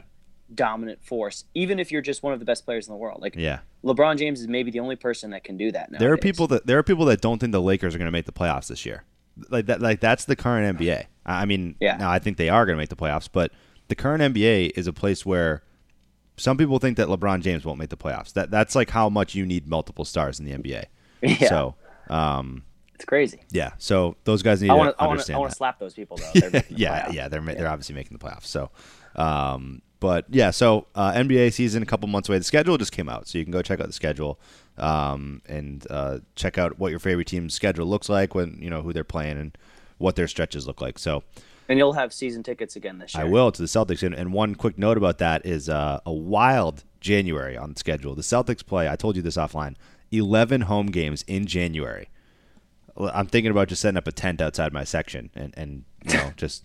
[0.54, 3.20] dominant force, even if you're just one of the best players in the world.
[3.22, 3.60] Like yeah.
[3.84, 5.98] LeBron James is maybe the only person that can do that now.
[5.98, 8.12] There are people that there are people that don't think the Lakers are going to
[8.12, 9.04] make the playoffs this year.
[9.50, 11.04] Like that, like that's the current NBA.
[11.26, 11.96] I I mean, Yeah.
[11.96, 13.50] now I think they are going to make the playoffs, but
[13.88, 15.62] the current NBA is a place where
[16.36, 18.32] some people think that LeBron James won't make the playoffs.
[18.34, 20.84] That that's like how much you need multiple stars in the NBA.
[21.22, 21.48] Yeah.
[21.48, 21.74] So,
[22.10, 22.64] um,
[23.02, 23.40] It's crazy.
[23.50, 23.72] yeah.
[23.78, 25.04] So those guys need I to want to.
[25.04, 26.40] Understand I want to slap those people though.
[26.50, 28.46] The yeah, yeah, they're ma- they're obviously making the playoffs.
[28.46, 28.70] So,
[29.16, 32.38] um, but yeah, so uh, NBA season a couple months away.
[32.38, 34.38] The schedule just came out, so you can go check out the schedule
[34.78, 38.82] um, and uh, check out what your favorite team's schedule looks like when you know
[38.82, 39.58] who they're playing and
[39.98, 40.96] what their stretches look like.
[40.96, 41.24] So
[41.68, 43.24] And you'll have season tickets again this year.
[43.24, 44.04] I will to the Celtics.
[44.04, 48.14] And, and one quick note about that is uh, a wild January on schedule.
[48.14, 48.88] The Celtics play.
[48.88, 49.74] I told you this offline.
[50.12, 52.08] Eleven home games in January.
[52.98, 56.32] I'm thinking about just setting up a tent outside my section and and you know
[56.36, 56.64] just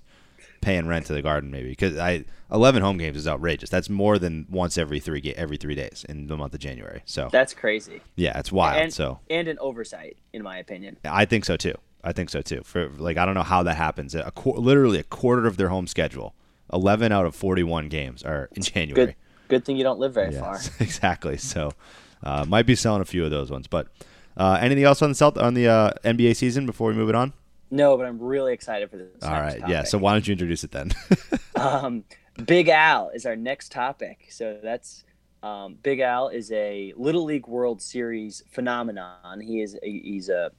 [0.59, 3.69] paying rent to the garden maybe because I 11 home games is outrageous.
[3.69, 7.01] That's more than once every three ga- every three days in the month of January.
[7.05, 8.01] So That's crazy.
[8.15, 8.81] yeah, it's wild.
[8.81, 10.97] and, so and an oversight, in my opinion.
[11.05, 11.75] I think so too.
[12.03, 12.61] I think so too.
[12.63, 14.15] For like, I don't know how that happens.
[14.15, 16.33] A qu- literally a quarter of their home schedule,
[16.73, 19.07] eleven out of forty-one games are in January.
[19.07, 19.15] Good.
[19.49, 20.59] Good thing you don't live very far.
[20.79, 21.37] Exactly.
[21.37, 21.71] So,
[22.23, 23.67] uh, might be selling a few of those ones.
[23.67, 23.87] But
[24.37, 27.15] uh, anything else on the Celt- on the uh, NBA season before we move it
[27.15, 27.33] on?
[27.69, 29.23] No, but I'm really excited for this.
[29.23, 29.61] All right.
[29.67, 29.83] Yeah.
[29.83, 30.91] So why don't you introduce it then?
[31.55, 32.03] um,
[32.45, 34.27] Big Al is our next topic.
[34.29, 35.03] So that's
[35.43, 39.41] um, Big Al is a Little League World Series phenomenon.
[39.41, 40.51] He is a, he's a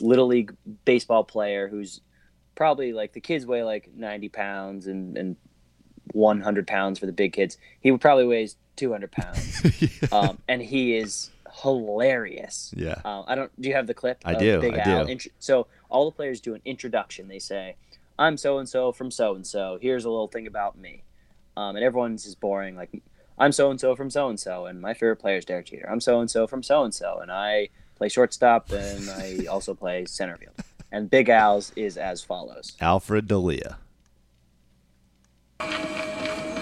[0.00, 2.00] Little League baseball player who's
[2.54, 5.36] probably like the kids weigh like 90 pounds and, and
[6.12, 7.58] 100 pounds for the big kids.
[7.80, 10.12] He would probably weighs 200 pounds.
[10.12, 11.30] um, and he is
[11.62, 12.72] hilarious.
[12.76, 13.00] yeah.
[13.04, 13.50] Um, I don't.
[13.60, 14.18] Do you have the clip?
[14.24, 15.04] I do, Big I Al?
[15.06, 15.16] do.
[15.38, 17.28] So all the players do an introduction.
[17.28, 17.76] They say,
[18.18, 19.78] "I'm so and so from so and so.
[19.80, 21.02] Here's a little thing about me,"
[21.56, 22.76] um, and everyone's just boring.
[22.76, 23.02] Like,
[23.38, 25.88] "I'm so and so from so and so, and my favorite player is Derek Jeter.
[25.90, 29.74] I'm so and so from so and so, and I play shortstop, and I also
[29.74, 30.54] play center field."
[30.92, 32.76] And Big Al's is as follows.
[32.80, 33.78] Alfred Delia.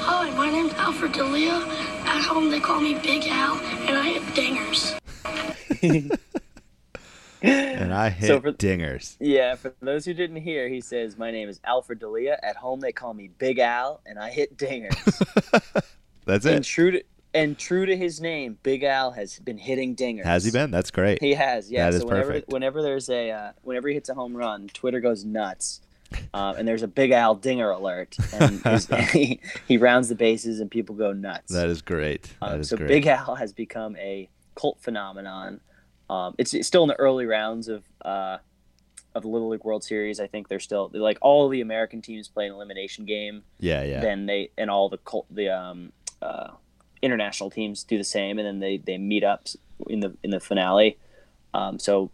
[0.05, 1.65] Hi, my name's Alfred Delia.
[2.05, 4.99] At home, they call me Big Al, and I hit dingers.
[7.45, 9.17] And I hit So for- dingers.
[9.21, 12.39] Yeah, for those who didn't hear, he says, "My name is Alfred Delia.
[12.43, 14.95] At home, they call me Big Al, and I hit dingers."
[16.25, 16.65] That's and it.
[16.65, 17.03] true to
[17.35, 20.25] and true to his name, Big Al has been hitting dingers.
[20.25, 20.71] Has he been?
[20.71, 21.21] That's great.
[21.21, 21.87] He has, yeah.
[21.91, 22.53] That is so whenever perfect.
[22.53, 25.81] whenever there's a uh, whenever he hits a home run, Twitter goes nuts.
[26.35, 28.61] Um, and there's a Big Al dinger alert, and
[29.13, 31.53] he, he rounds the bases, and people go nuts.
[31.53, 32.33] That is great.
[32.41, 32.89] That Um, is so great.
[32.89, 35.61] Big Al has become a cult phenomenon.
[36.11, 38.39] Um, it's, it's still in the early rounds of uh,
[39.15, 40.21] of the Little League World Series.
[40.21, 43.43] I think they're still like all the American teams play an elimination game.
[43.59, 44.01] yeah, yeah.
[44.01, 46.51] Then they and all the cult, the um, uh,
[47.03, 49.47] international teams do the same, and then they, they meet up
[49.89, 50.99] in the in the finale.
[51.55, 52.11] Um, so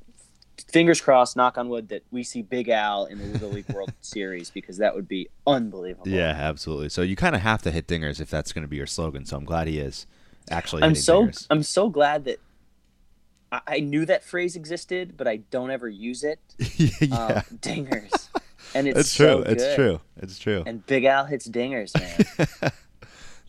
[0.72, 3.92] fingers crossed, knock on wood, that we see Big Al in the Little League World
[4.00, 6.08] Series because that would be unbelievable.
[6.08, 6.88] yeah, absolutely.
[6.88, 9.24] So you kind of have to hit dingers if that's going to be your slogan.
[9.24, 10.06] So I'm glad he is
[10.50, 10.82] actually.
[10.82, 11.46] I'm so dingers.
[11.50, 12.38] I'm so glad that
[13.52, 16.40] I, I knew that phrase existed, but I don't ever use it.
[16.76, 18.28] yeah, Um, dingers,
[18.74, 19.52] and it's it's so true.
[19.52, 20.00] It's true.
[20.16, 20.62] It's true.
[20.66, 22.72] And Big Al hits dingers, man.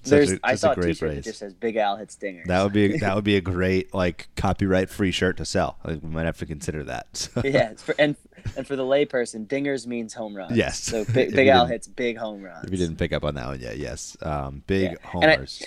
[0.10, 2.46] There's a- I such saw a great T-shirt that just says Big Al hits dingers.
[2.46, 5.78] That would be that would be a great like copyright free shirt to sell.
[5.84, 7.08] Like, we might have to consider that.
[7.14, 8.16] So- yeah, it's for, and
[8.56, 10.56] and for the layperson, dingers means home runs.
[10.56, 10.80] Yes.
[10.84, 12.66] So Big, Big Al hits big home runs.
[12.66, 14.16] If you didn't pick up on that one yet, yes.
[14.22, 14.90] Um, big Yeah.
[15.14, 15.64] And I- homers.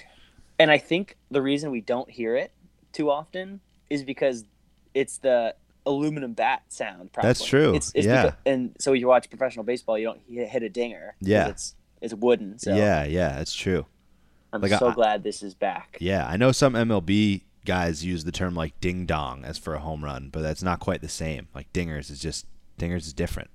[0.59, 2.53] And I think the reason we don't hear it
[2.93, 4.45] too often is because
[4.95, 7.13] it's the aluminum bat sound.
[7.13, 7.29] Probably.
[7.29, 7.75] That's true.
[7.75, 8.23] It's, it's Yeah.
[8.23, 11.15] because- and so you watch professional baseball, you don't hit hit a dinger.
[11.21, 11.49] Yeah.
[11.49, 12.59] It's it's wooden.
[12.59, 13.87] So yeah, yeah, it's true.
[14.53, 15.97] I'm like, so I- glad this is back.
[16.01, 19.79] Yeah, I know some MLB guys use the term like ding dong as for a
[19.81, 21.49] home run, but that's not quite the same.
[21.55, 22.47] Like dingers is just
[22.79, 23.51] dingers is different.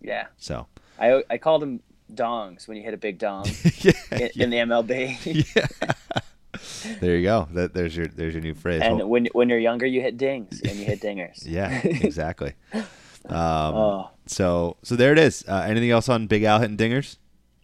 [0.00, 0.26] Yeah.
[0.38, 0.66] So
[0.98, 1.80] I I called them
[2.12, 3.46] dongs when you hit a big dong
[3.78, 5.80] yeah, in, in the MLB.
[7.00, 7.48] there you go.
[7.52, 8.82] That there's your there's your new phrase.
[8.82, 11.42] and Well, when when you're younger, you hit dings and you hit dingers.
[11.46, 12.54] yeah, exactly.
[12.74, 12.84] Um,
[13.34, 14.10] Oh.
[14.26, 15.44] So so there it is.
[15.46, 17.16] Uh, anything else on Big Al hitting dingers?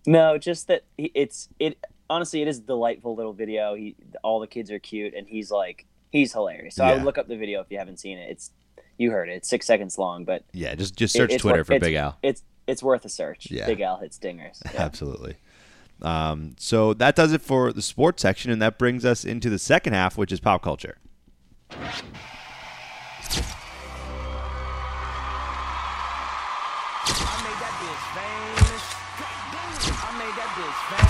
[0.07, 1.79] No, just that it's it.
[2.11, 3.75] Honestly, it is a delightful little video.
[3.75, 6.75] He, all the kids are cute, and he's like, he's hilarious.
[6.77, 6.95] So I Yeah.
[6.97, 8.31] would look up the video if you haven't seen it.
[8.31, 8.51] It's
[8.97, 9.33] you heard it.
[9.33, 12.17] It's six seconds long, but Yeah, just just search it's Twitter wor- for Big Al.
[12.23, 13.51] It's it's worth a search.
[13.51, 13.67] Yeah.
[13.67, 14.61] Big Al hits dingers.
[14.75, 14.83] Yeah.
[14.83, 15.37] Absolutely.
[16.01, 19.59] Um, so that does it for the sports section, and that brings us into the
[19.59, 20.97] second half, which is pop culture.
[26.11, 28.85] I made that bitch famous.
[29.91, 31.08] I made that bitch famous.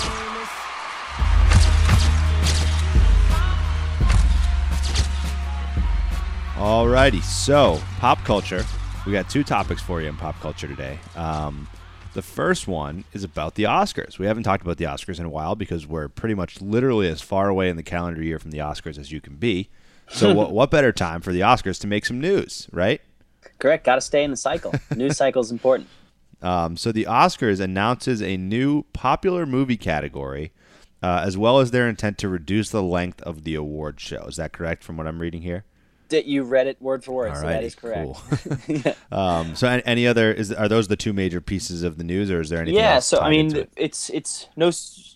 [6.58, 8.64] Alrighty, so pop culture.
[9.06, 10.98] We got two topics for you in pop culture today.
[11.14, 11.68] Um,
[12.14, 14.18] the first one is about the Oscars.
[14.18, 17.20] We haven't talked about the Oscars in a while because we're pretty much literally as
[17.20, 19.70] far away in the calendar year from the Oscars as you can be.
[20.08, 23.00] So, what, what better time for the Oscars to make some news, right?
[23.60, 23.84] Correct.
[23.84, 24.74] Got to stay in the cycle.
[24.96, 25.88] News cycle is important.
[26.42, 30.50] Um, so the Oscars announces a new popular movie category,
[31.04, 34.24] uh, as well as their intent to reduce the length of the award show.
[34.24, 35.64] Is that correct from what I'm reading here?
[36.10, 38.18] That you read it word for word, so that Alrighty, is correct.
[38.72, 38.94] cool.
[39.18, 42.40] um, so any other is are those the two major pieces of the news, or
[42.40, 42.98] is there anything yeah.
[42.98, 43.70] So I mean, it?
[43.76, 44.70] it's it's no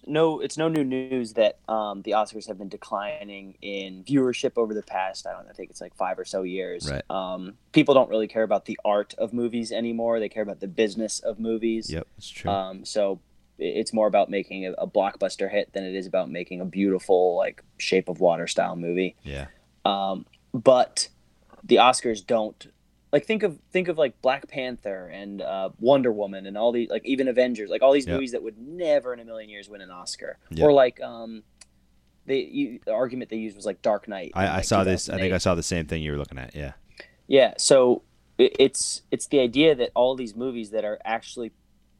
[0.06, 4.74] no it's no new news that um, the Oscars have been declining in viewership over
[4.74, 5.26] the past.
[5.26, 5.50] I don't know.
[5.50, 6.90] I think it's like five or so years.
[6.90, 7.02] Right.
[7.10, 10.20] Um, people don't really care about the art of movies anymore.
[10.20, 11.90] They care about the business of movies.
[11.90, 12.50] Yep, it's true.
[12.50, 13.20] Um, so
[13.58, 17.36] it's more about making a, a blockbuster hit than it is about making a beautiful
[17.36, 19.14] like Shape of Water style movie.
[19.22, 19.46] yeah,
[19.84, 21.08] Um, but
[21.64, 22.66] the Oscars don't
[23.12, 26.86] like think of think of like Black Panther and uh, Wonder Woman and all the
[26.90, 28.14] like even Avengers like all these Yep.
[28.14, 30.64] movies that would never in a million years win an Oscar Yep.
[30.66, 31.42] or like um
[32.26, 34.32] they you, the argument they used was like Dark Knight.
[34.34, 35.08] I, I saw this.
[35.08, 36.54] I think I saw the same thing you were looking at.
[36.54, 36.72] Yeah,
[37.26, 38.02] Yeah, so
[38.38, 41.50] it, it's it's the idea that all these movies that are actually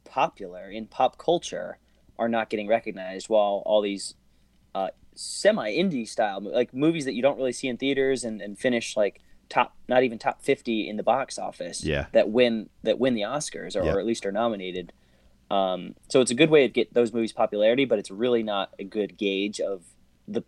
[0.05, 1.79] popular in pop culture
[2.19, 4.15] are not getting recognized, while all these
[4.77, 8.59] uh, semi indie style like movies that you don't really see in theaters and, and
[8.59, 11.85] finish like top not even top fifty in the box office.
[11.85, 12.07] Yeah.
[12.13, 13.93] that win that win the Oscars or, Yeah.
[13.95, 14.93] or at least are nominated.
[15.51, 18.71] Um, so it's a good way to get those movies popularity, but it's really not
[18.79, 19.83] a good gauge of
[20.27, 20.43] the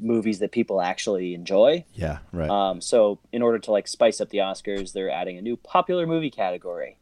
[0.00, 1.84] movies that people actually enjoy.
[1.94, 2.50] yeah, right.
[2.50, 6.06] Um, so in order to like spice up the Oscars, they're adding a new popular
[6.06, 6.98] movie category,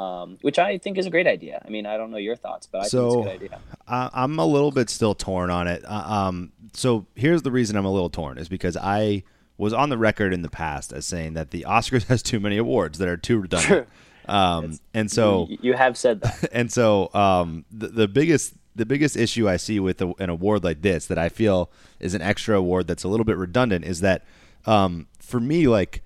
[0.00, 1.62] um, which I think is a great idea.
[1.64, 3.60] I mean, I don't know your thoughts, but I So- think it's a good idea.
[3.86, 5.84] I, I'm a little bit still torn on it.
[5.86, 5.92] Uh,
[6.28, 9.24] um, so here's the reason I'm a little torn is because I
[9.58, 12.56] was on the record in the past as saying that the Oscars has too many
[12.56, 13.88] awards that are too redundant.
[14.26, 16.48] Um, and so you have said that.
[16.52, 20.62] and so um, the, the biggest the biggest issue I see with a, an award
[20.62, 24.00] like this that I feel is an extra award that's a little bit redundant is
[24.00, 24.24] that
[24.64, 26.02] um, for me like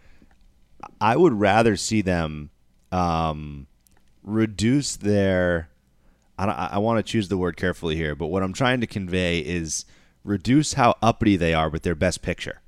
[1.01, 2.51] I would rather see them
[2.91, 3.67] um,
[4.25, 5.69] reduce their
[6.37, 9.39] I, I want to choose the word carefully here but what I'm trying to convey
[9.39, 9.85] is
[10.25, 12.61] reduce how uppity they are with their best picture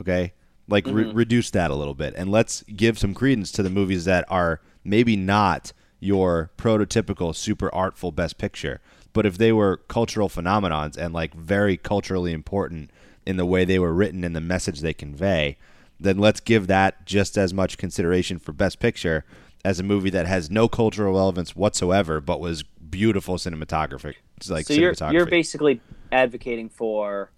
[0.00, 0.32] okay
[0.66, 1.16] like re- mm-hmm.
[1.16, 4.60] reduce that a little bit and let's give some credence to the movies that are
[4.84, 5.72] maybe not
[6.04, 8.80] your prototypical super artful best picture.
[9.14, 12.90] But if they were cultural phenomenons and like very culturally important
[13.24, 15.56] in the way they were written and the message they convey,
[15.98, 19.24] then let's give that just as much consideration for best picture
[19.64, 24.14] as a movie that has no cultural relevance whatsoever but was beautiful cinematography.
[24.36, 25.80] It's like so you're you're basically
[26.12, 27.30] advocating for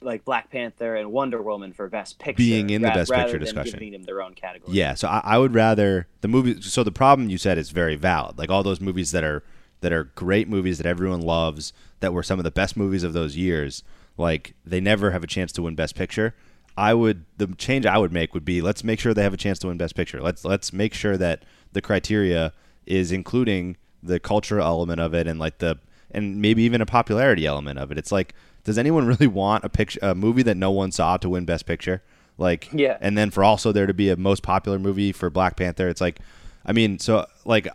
[0.00, 3.74] like Black Panther and Wonder Woman for Best Picture, Being in the Best Picture discussion.
[3.74, 4.76] giving them their own category.
[4.76, 6.60] Yeah, so I, I would rather the movie.
[6.62, 8.38] So the problem you said is very valid.
[8.38, 9.42] Like all those movies that are
[9.80, 13.12] that are great movies that everyone loves, that were some of the best movies of
[13.12, 13.82] those years.
[14.16, 16.34] Like they never have a chance to win Best Picture.
[16.78, 19.38] I would the change I would make would be let's make sure they have a
[19.38, 20.20] chance to win Best Picture.
[20.22, 22.52] Let's let's make sure that the criteria
[22.86, 25.78] is including the cultural element of it and like the
[26.12, 27.98] and maybe even a popularity element of it.
[27.98, 31.28] It's like does anyone really want a picture a movie that no one saw to
[31.28, 32.00] win Best Picture?
[32.38, 32.96] Like Yeah.
[33.00, 36.00] and then for also there to be a most popular movie for Black Panther, it's
[36.00, 36.20] like
[36.64, 37.66] I mean, so like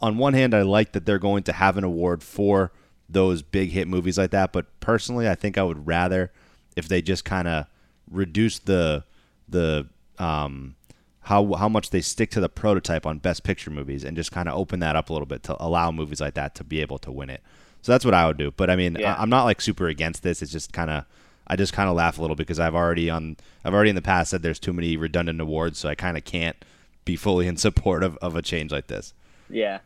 [0.00, 2.70] on one hand I like that they're going to have an award for
[3.08, 6.30] those big hit movies like that, but personally I think I would rather
[6.76, 7.66] if they just kind of
[8.10, 9.04] reduce the
[9.48, 9.86] the
[10.18, 10.74] um
[11.22, 14.48] how how much they stick to the prototype on best picture movies and just kind
[14.48, 16.98] of open that up a little bit to allow movies like that to be able
[16.98, 17.42] to win it.
[17.82, 18.50] So that's what I would do.
[18.52, 19.14] But I mean, Yeah.
[19.14, 20.42] I, I'm not like super against this.
[20.42, 21.04] It's just kind of
[21.48, 24.02] I just kind of laugh a little because I've already on I've already in the
[24.02, 26.56] past said there's too many redundant awards, so I kind of can't
[27.04, 29.14] be fully in support of, of a change like this.
[29.48, 29.78] Yeah,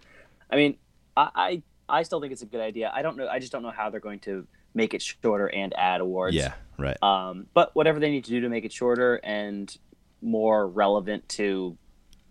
[0.51, 0.77] I mean,
[1.17, 2.91] I, I I still think it's a good idea.
[2.95, 3.29] I don't know.
[3.29, 6.37] I just don't know how they're going to make it shorter and add awards.
[6.37, 7.01] Yeah, right.
[7.03, 9.77] Um, but whatever they need to do to make it shorter and
[10.23, 11.77] more relevant to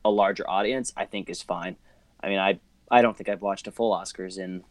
[0.05, 1.75] a larger audience, I think is fine.
[2.21, 2.59] I mean, I
[2.91, 4.63] I don't think I've watched a full Oscars in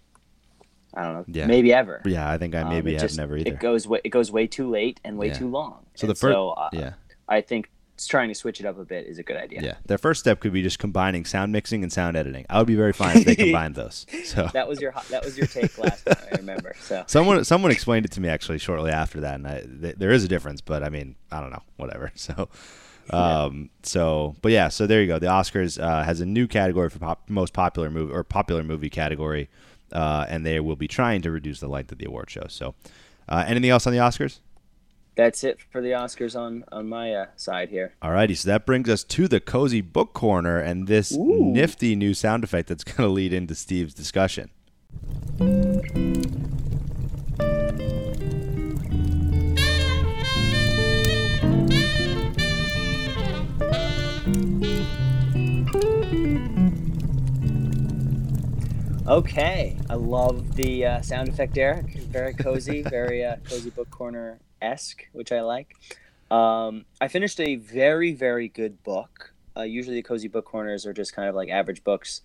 [0.94, 1.46] I don't know, Yeah.
[1.46, 2.00] maybe ever.
[2.06, 3.50] yeah, I think I Um, maybe it have just- never either.
[3.50, 5.34] It goes way, it goes way too late and way Yeah.
[5.34, 5.84] too long.
[5.94, 6.94] So the And fir- so, uh, yeah.
[7.28, 7.70] I think
[8.06, 9.60] trying to switch it up a bit is a good idea.
[9.62, 12.46] Yeah, their first step could be just combining sound mixing and sound editing.
[12.48, 14.06] I would be very fine if they combined those.
[14.24, 16.16] So That was your that was your take last time.
[16.32, 16.74] I remember.
[16.80, 20.10] So someone someone explained it to me actually shortly after that, and I, th- there
[20.10, 22.12] is a difference, but I mean I don't know, whatever.
[22.18, 22.48] So,
[23.10, 25.18] um, so but yeah, so there you go.
[25.18, 28.90] The Oscars uh, has a new category for pop- most popular movie or popular movie
[28.90, 29.48] category,
[29.92, 32.44] uh, and they will be trying to reduce the length of the award show.
[32.48, 32.74] So,
[33.28, 34.40] uh, anything else on the Oscars?
[35.18, 37.92] That's it for the Oscars on on my uh, side here.
[38.00, 42.44] Alrighty, so that brings us to the cozy book corner and this nifty new sound
[42.44, 44.50] effect that's going to lead into Steve's discussion.
[59.08, 61.86] Okay, I love the uh, sound effect, Derek.
[61.86, 65.74] Very cozy, very uh, cozy book corner esque, which I like.
[66.30, 69.32] Um, I finished a very, very good book.
[69.56, 72.20] Uh, usually, the cozy book corners are just kind of like average books,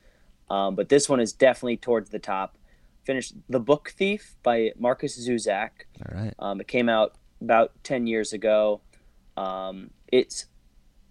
[0.50, 2.58] um, but this one is definitely towards the top.
[3.06, 5.70] Finished The Book Thief by Markus Zusak.
[6.06, 6.34] All right.
[6.38, 8.82] Um, it came out about 10 years ago.
[9.38, 10.48] Um, it's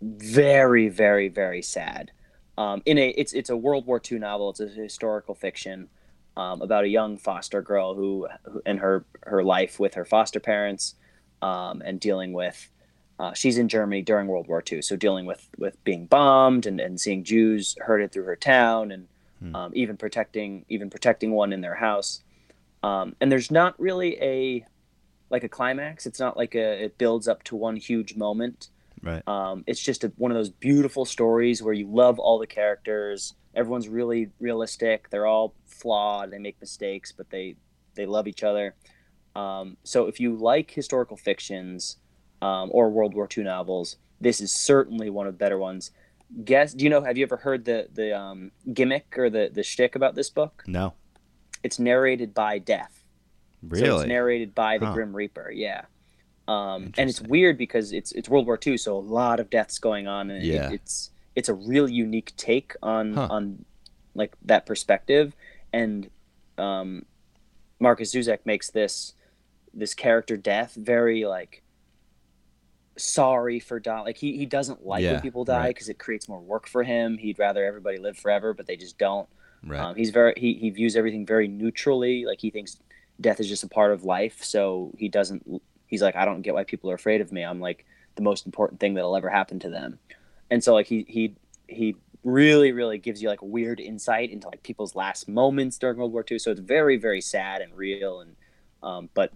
[0.02, 2.12] very, very, very sad.
[2.58, 4.50] Um, in a, it's it's a World War II novel.
[4.50, 5.88] It's a historical fiction
[6.36, 10.40] um, about a young foster girl who, who and her her life with her foster
[10.40, 10.94] parents,
[11.40, 12.68] um, and dealing with.
[13.18, 16.80] Uh, she's in Germany during World War II, so dealing with with being bombed and,
[16.80, 19.08] and seeing Jews herded through her town, and
[19.54, 22.22] um, even protecting even protecting one in their house.
[22.82, 24.66] Um, and there's not really a
[25.30, 26.06] like a climax.
[26.06, 28.68] It's not like a it builds up to one huge moment.
[29.02, 29.26] Right.
[29.26, 33.34] Um, it's just a, one of those beautiful stories where you love all the characters.
[33.54, 35.10] Everyone's really realistic.
[35.10, 36.30] They're all flawed.
[36.30, 37.56] They make mistakes, but they
[37.94, 38.74] they love each other.
[39.34, 41.96] Um, so if you like historical fictions
[42.40, 45.90] um, or World War II novels, this is certainly one of the better ones.
[46.44, 46.74] Guess?
[46.74, 47.02] Do you know?
[47.02, 50.62] Have you ever heard the the um, gimmick or the the shtick about this book?
[50.66, 50.94] No.
[51.62, 53.04] It's narrated by Death.
[53.74, 54.94] So it's narrated by the Huh.
[54.94, 55.50] Grim Reaper.
[55.52, 55.82] Yeah.
[56.48, 59.78] Um, and it's weird because it's it's World War II, so a lot of deaths
[59.78, 60.70] going on, and it- Yeah.
[60.72, 63.28] it's it's a real unique take on Huh.
[63.30, 63.64] on
[64.14, 65.34] like that perspective.
[65.72, 66.10] And
[66.58, 67.06] um,
[67.80, 69.14] Markus Zusak makes this
[69.72, 71.62] this character death very like
[72.96, 74.02] sorry for die.
[74.02, 75.68] Like he he doesn't like Yeah, when people die right.
[75.74, 77.18] because it creates more work for him.
[77.18, 79.28] He'd rather everybody live forever, but they just don't.
[79.64, 79.80] right.
[79.80, 82.24] Um, he's very he, he views everything very neutrally.
[82.26, 82.78] Like he thinks
[83.20, 84.42] death is just a part of life.
[84.44, 85.62] So he doesn't.
[85.92, 87.42] He's like, I don't get why people are afraid of me.
[87.42, 87.84] I'm like
[88.14, 89.98] the most important thing that'll ever happen to them.
[90.50, 91.34] And so like he he
[91.68, 96.14] he really really gives you like weird insight into like people's last moments during World
[96.14, 96.38] War II.
[96.38, 98.20] So it's very very sad and real.
[98.20, 98.36] And
[98.82, 99.34] um, but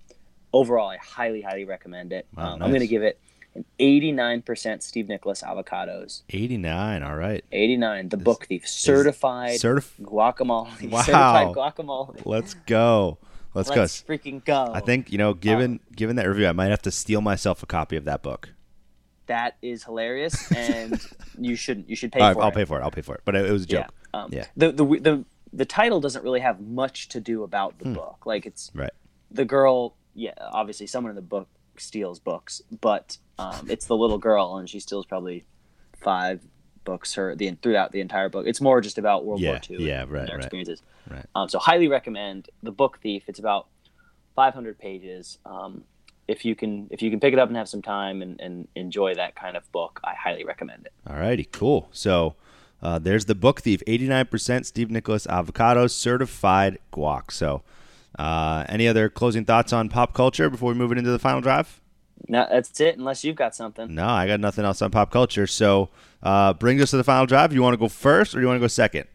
[0.50, 2.26] overall, I highly highly recommend it.
[2.34, 3.20] Wow, um, I'm gonna give it
[3.54, 6.22] and 89% Steve Nicholas avocados.
[6.30, 7.02] 89.
[7.02, 7.44] All right.
[7.52, 8.08] 89.
[8.10, 10.68] The Book Thief, certified certif- guacamole.
[10.90, 11.02] Wow.
[11.02, 12.22] Certified guacamole.
[12.24, 13.18] Let's go.
[13.56, 14.12] Let's, Let's go.
[14.14, 14.70] freaking go.
[14.72, 17.66] I think you know, given given that review, I might have to steal myself a
[17.66, 18.50] copy of that book.
[19.26, 21.00] that is hilarious, and
[21.38, 21.88] you shouldn't.
[21.88, 22.54] You should pay All right, for I'll it.
[22.54, 22.82] pay for it.
[22.82, 23.22] I'll pay for it.
[23.24, 23.86] But it, it was a joke.
[24.14, 24.20] Yeah.
[24.22, 24.46] Um, Yeah.
[24.56, 28.26] The, the the the title doesn't really have much to do about the book.
[28.26, 28.90] Like it's Right.
[29.30, 29.94] the girl.
[30.14, 34.68] Yeah, obviously someone in the book steals books, but um, it's the little girl, and
[34.68, 35.44] she steals probably
[35.98, 36.40] five
[36.86, 38.46] books her the throughout the entire book.
[38.46, 39.86] It's more just about World Yeah, War II.
[39.86, 40.82] yeah, and right, their right, experiences.
[41.10, 41.26] right.
[41.34, 43.24] Um, so highly recommend the Book Thief.
[43.26, 43.66] It's about
[44.36, 45.38] 500 pages.
[45.44, 45.84] Um,
[46.28, 48.66] if you can if you can pick it up and have some time and, and
[48.74, 50.92] enjoy that kind of book, I highly recommend it.
[51.08, 51.88] All righty, cool.
[51.92, 52.34] So
[52.82, 57.30] uh, there's the book thief, 89% Steve Nicholas avocado certified guac.
[57.30, 57.62] So
[58.18, 61.40] uh, any other closing thoughts on pop culture before we move it into the final
[61.40, 61.80] drive?
[62.28, 63.94] No, that's it, unless you've got something.
[63.94, 65.46] No, I got nothing else on pop culture.
[65.46, 65.90] So
[66.26, 67.52] uh, bring us to the final drive.
[67.52, 69.06] You want to go first or you want to go second?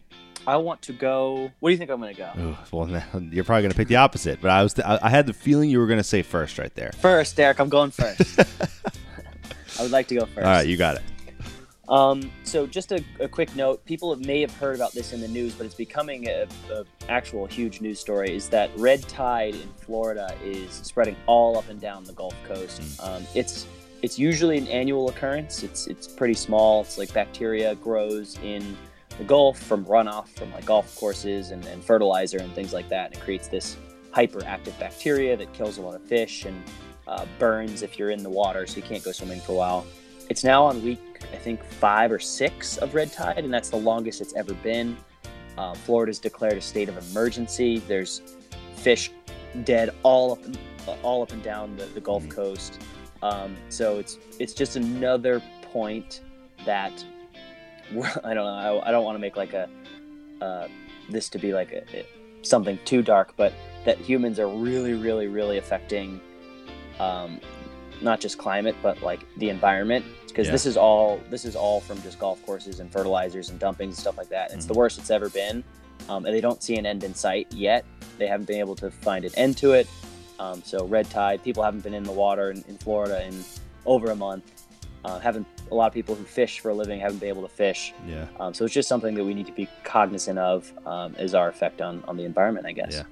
[0.47, 1.51] I want to go.
[1.59, 2.31] What do you think I'm going to go?
[2.39, 2.89] Ooh, well,
[3.31, 4.41] you're probably going to pick the opposite.
[4.41, 6.73] But I was, I I had the feeling you were going to say first right
[6.73, 6.91] there.
[6.99, 8.39] First, Derek, I'm going first.
[9.79, 10.37] I would like to go first.
[10.37, 11.01] All right, you got it.
[11.89, 15.27] Um, so just a, a quick note: people may have heard about this in the
[15.27, 18.33] news, but it's becoming a, a actual huge news story.
[18.33, 22.81] Is that red tide in Florida is spreading all up and down the Gulf Coast?
[23.03, 23.67] Um, it's
[24.01, 25.63] it's usually an annual occurrence.
[25.63, 26.81] It's it's pretty small.
[26.81, 28.77] It's like bacteria grows in
[29.17, 33.07] the Gulf from runoff from like golf courses and, and fertilizer and things like that.
[33.07, 33.77] And it creates this
[34.11, 36.63] hyperactive bacteria that kills a lot of fish and
[37.07, 39.85] uh, burns if you're in the water, so you can't go swimming for a while.
[40.29, 40.99] It's now on week,
[41.33, 44.97] I think, five or six of red tide, and that's the longest it's ever been.
[45.57, 47.79] Uh, Florida's declared a state of emergency.
[47.79, 48.21] There's
[48.75, 49.11] fish
[49.65, 50.57] dead all up, and,
[51.03, 52.81] all up and down the, the Gulf Coast.
[53.23, 55.41] Um, so it's it's just another
[55.71, 56.21] point
[56.65, 56.91] that
[58.23, 58.79] I don't know.
[58.83, 59.69] I, I don't want to make like a
[60.41, 60.67] uh,
[61.09, 62.05] this to be like a, a-
[62.41, 63.53] something too dark, but
[63.85, 66.19] that humans are really, really, really affecting
[66.99, 67.39] um,
[68.01, 70.05] not just climate, but like the environment.
[70.27, 70.53] Because Yeah.
[70.53, 73.95] this is all this is all from just golf courses and fertilizers and dumpings and
[73.97, 74.51] stuff like that.
[74.51, 75.63] It's the worst it's ever been,
[76.09, 77.83] um, and they don't see an end in sight yet.
[78.17, 79.87] They haven't been able to find an end to it.
[80.41, 83.43] Um, so red tide, people haven't been in the water in, in Florida in
[83.85, 84.65] over a month.
[85.05, 87.47] Uh, haven't a lot of people who fish for a living haven't been able to
[87.47, 87.93] fish.
[88.07, 88.25] Yeah.
[88.39, 91.47] Um, so it's just something that we need to be cognizant of um, as our
[91.49, 92.93] effect on, on the environment, I guess.
[92.93, 93.03] Yeah.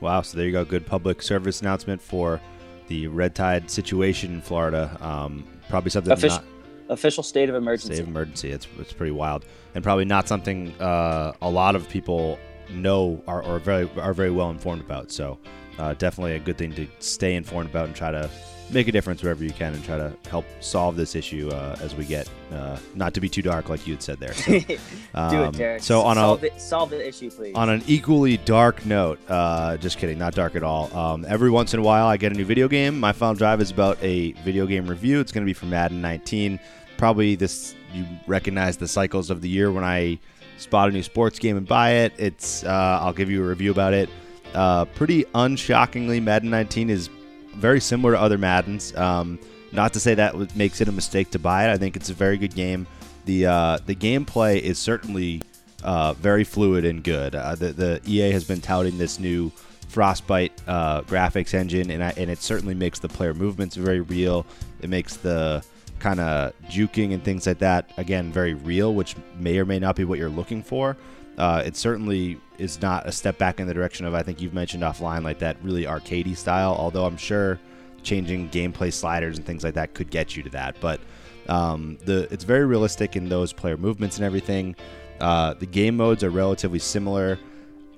[0.00, 0.20] Wow.
[0.22, 0.64] So there you go.
[0.64, 2.40] Good public service announcement for
[2.88, 4.96] the red tide situation in Florida.
[5.00, 6.44] Um, probably something Official, not
[6.90, 7.94] official state of emergency.
[7.94, 8.50] state of emergency.
[8.50, 12.38] It's it's pretty wild, and probably not something uh, a lot of people
[12.70, 15.10] know or, or very are very well informed about.
[15.10, 15.38] So
[15.78, 18.30] uh, definitely a good thing to stay informed about and try to
[18.70, 21.94] make a difference wherever you can and try to help solve this issue uh, as
[21.94, 24.34] we get uh, not to be too dark like you had said there.
[24.34, 24.78] So, Do
[25.14, 25.82] um, it, Derek.
[25.82, 27.54] So on a solve, it, solve the issue, please.
[27.54, 30.94] on an equally dark note, uh, just kidding, not dark at all.
[30.96, 32.98] Um, every once in a while, I get a new video game.
[32.98, 35.20] My final drive is about a video game review.
[35.20, 36.58] It's going to be for Madden 19.
[36.96, 40.18] Probably this, you recognize the cycles of the year when I
[40.56, 42.12] spot a new sports game and buy it.
[42.16, 44.08] It's, uh, I'll give you a review about it.
[44.54, 47.08] Uh, pretty unshockingly, Madden 19 is
[47.56, 48.94] very similar to other Maddens.
[48.96, 49.38] Um,
[49.72, 51.72] not to say that makes it a mistake to buy it.
[51.72, 52.86] I think it's a very good game.
[53.24, 55.42] The uh, the gameplay is certainly
[55.82, 57.34] uh, very fluid and good.
[57.34, 59.50] Uh, the the EA has been touting this new
[59.88, 64.46] Frostbite uh, graphics engine, and I, and it certainly makes the player movements very real.
[64.80, 65.64] It makes the
[65.98, 69.96] kind of juking and things like that again very real, which may or may not
[69.96, 70.96] be what you're looking for.
[71.36, 74.54] Uh, it certainly is not a step back in the direction of I think you've
[74.54, 76.76] mentioned offline like that really arcadey style.
[76.78, 77.58] Although I'm sure
[78.02, 81.00] changing gameplay sliders and things like that could get you to that, but
[81.48, 84.76] um, the it's very realistic in those player movements and everything.
[85.20, 87.38] Uh, the game modes are relatively similar.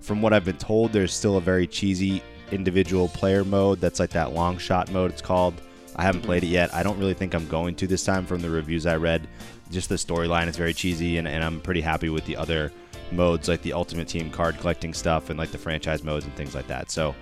[0.00, 2.22] From what I've been told, there's still a very cheesy
[2.52, 5.10] individual player mode that's like that long shot mode.
[5.10, 5.60] It's called.
[5.96, 6.74] I haven't played it yet.
[6.74, 9.26] I don't really think I'm going to this time from the reviews I read.
[9.70, 12.70] Just the storyline is very cheesy, and, and I'm pretty happy with the other
[13.12, 16.54] modes like the Ultimate Team card collecting stuff and like the franchise modes and things
[16.54, 16.90] like that.
[16.90, 17.14] So,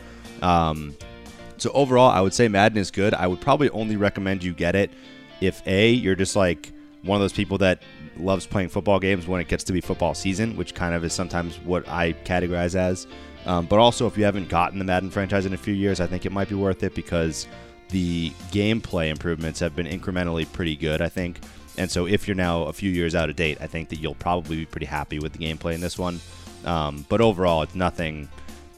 [0.43, 0.97] um,
[1.57, 3.15] so overall, I would say Madden is good.
[3.15, 4.91] I would probably only recommend you get it
[5.41, 6.73] if a you're just like
[7.03, 7.83] one of those people that
[8.17, 11.13] loves playing football games when it gets to be football season, which kind of is
[11.13, 13.07] sometimes what I categorize as.
[13.47, 16.07] Um, but also, if you haven't gotten the Madden franchise in a few years, I
[16.07, 17.47] think it might be worth it because
[17.91, 21.03] the gameplay improvements have been incrementally pretty good.
[21.03, 21.41] I think.
[21.77, 24.15] And so, if you're now a few years out of date, I think that you'll
[24.15, 26.21] probably be pretty happy with the gameplay in this one.
[26.65, 28.29] Um, but overall, it's nothing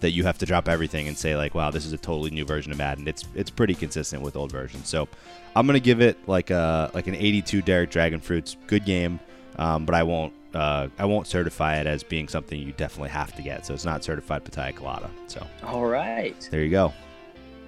[0.01, 2.45] that you have to drop everything and say like, wow, this is a totally new
[2.45, 3.07] version of Madden.
[3.09, 4.89] It's it's pretty consistent with old versions.
[4.89, 5.09] So
[5.55, 8.57] I'm gonna give it like a like an 82 Derek Dragon Fruits.
[8.67, 9.21] Good game,
[9.57, 13.35] um, but I won't uh, I won't certify it as being something you definitely have
[13.37, 13.67] to get.
[13.67, 15.11] So it's not certified Pitaya Colada.
[15.27, 16.49] So All right.
[16.51, 16.93] there you go.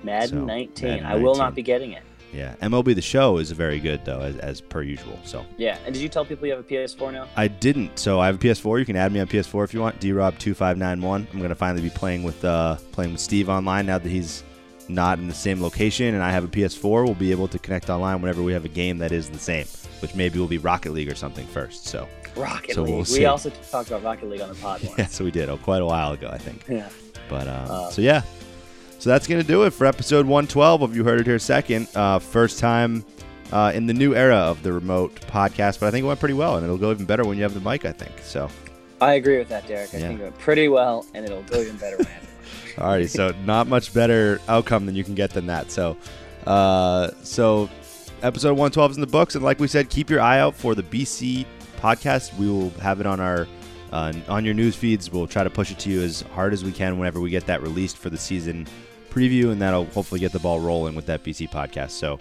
[0.03, 0.89] Madden So, 19.
[0.89, 1.39] Madden I will 19.
[1.39, 2.03] not be getting it.
[2.33, 5.19] Yeah, MLB the Show is very good though, as, as per usual.
[5.25, 5.79] So Yeah.
[5.87, 7.27] And did you tell people you have a PS4 now?
[7.37, 7.99] I didn't.
[7.99, 8.79] So I have a PS4.
[8.79, 9.99] You can add me on PS4 if you want.
[10.01, 11.27] drob2591.
[11.33, 14.43] I'm gonna finally be playing with uh, playing with Steve online now that he's
[14.91, 17.05] not in the same location, and I have a PS4.
[17.05, 19.67] We'll be able to connect online whenever we have a game that is the same,
[20.01, 21.87] which maybe will be Rocket League or something first.
[21.87, 22.95] So Rocket So League.
[22.95, 24.99] we'll we also talked about Rocket League on the pod once.
[24.99, 25.49] yeah, so we did.
[25.49, 26.65] Oh, quite a while ago, I think.
[26.69, 26.89] yeah.
[27.29, 28.23] But um, Uh, so yeah,
[28.99, 31.89] so that's gonna do it for episode 112 of You Heard It Here Second.
[31.95, 33.05] Uh, first time
[33.53, 36.35] uh, in the new era of the remote podcast, but I think it went pretty
[36.35, 37.85] well, and it'll go even better when you have the mic.
[37.85, 38.49] I think so.
[39.01, 39.95] I agree with that, Derek.
[39.95, 40.09] I Yeah.
[40.09, 42.25] think it went pretty well, and it'll go even better when I have.
[42.77, 45.71] Alrighty, so not much better outcome than you can get than that.
[45.71, 45.97] So,
[46.47, 47.69] uh, so
[48.23, 50.75] episode 112 is in the books, and like we said, keep your eye out for
[50.75, 51.47] the BC
[51.81, 52.37] podcast.
[52.37, 53.47] We will have it on our
[53.93, 55.11] uh, on your news feeds.
[55.11, 57.47] We'll try to push it to you as hard as we can whenever we get
[57.47, 58.67] that released for the season
[59.19, 61.91] preview, and that'll hopefully get the ball rolling with that BC podcast.
[61.91, 62.19] So.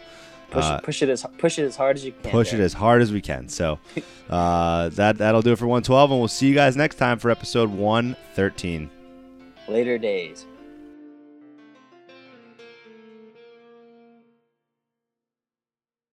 [0.50, 2.32] Push, uh, it, push it as push it as hard as you can.
[2.32, 3.50] push it as hard as we can.
[3.50, 3.80] So
[4.30, 7.30] uh, that that'll do it for 112, and we'll see you guys next time for
[7.30, 8.90] episode 113.
[9.68, 10.46] Later days.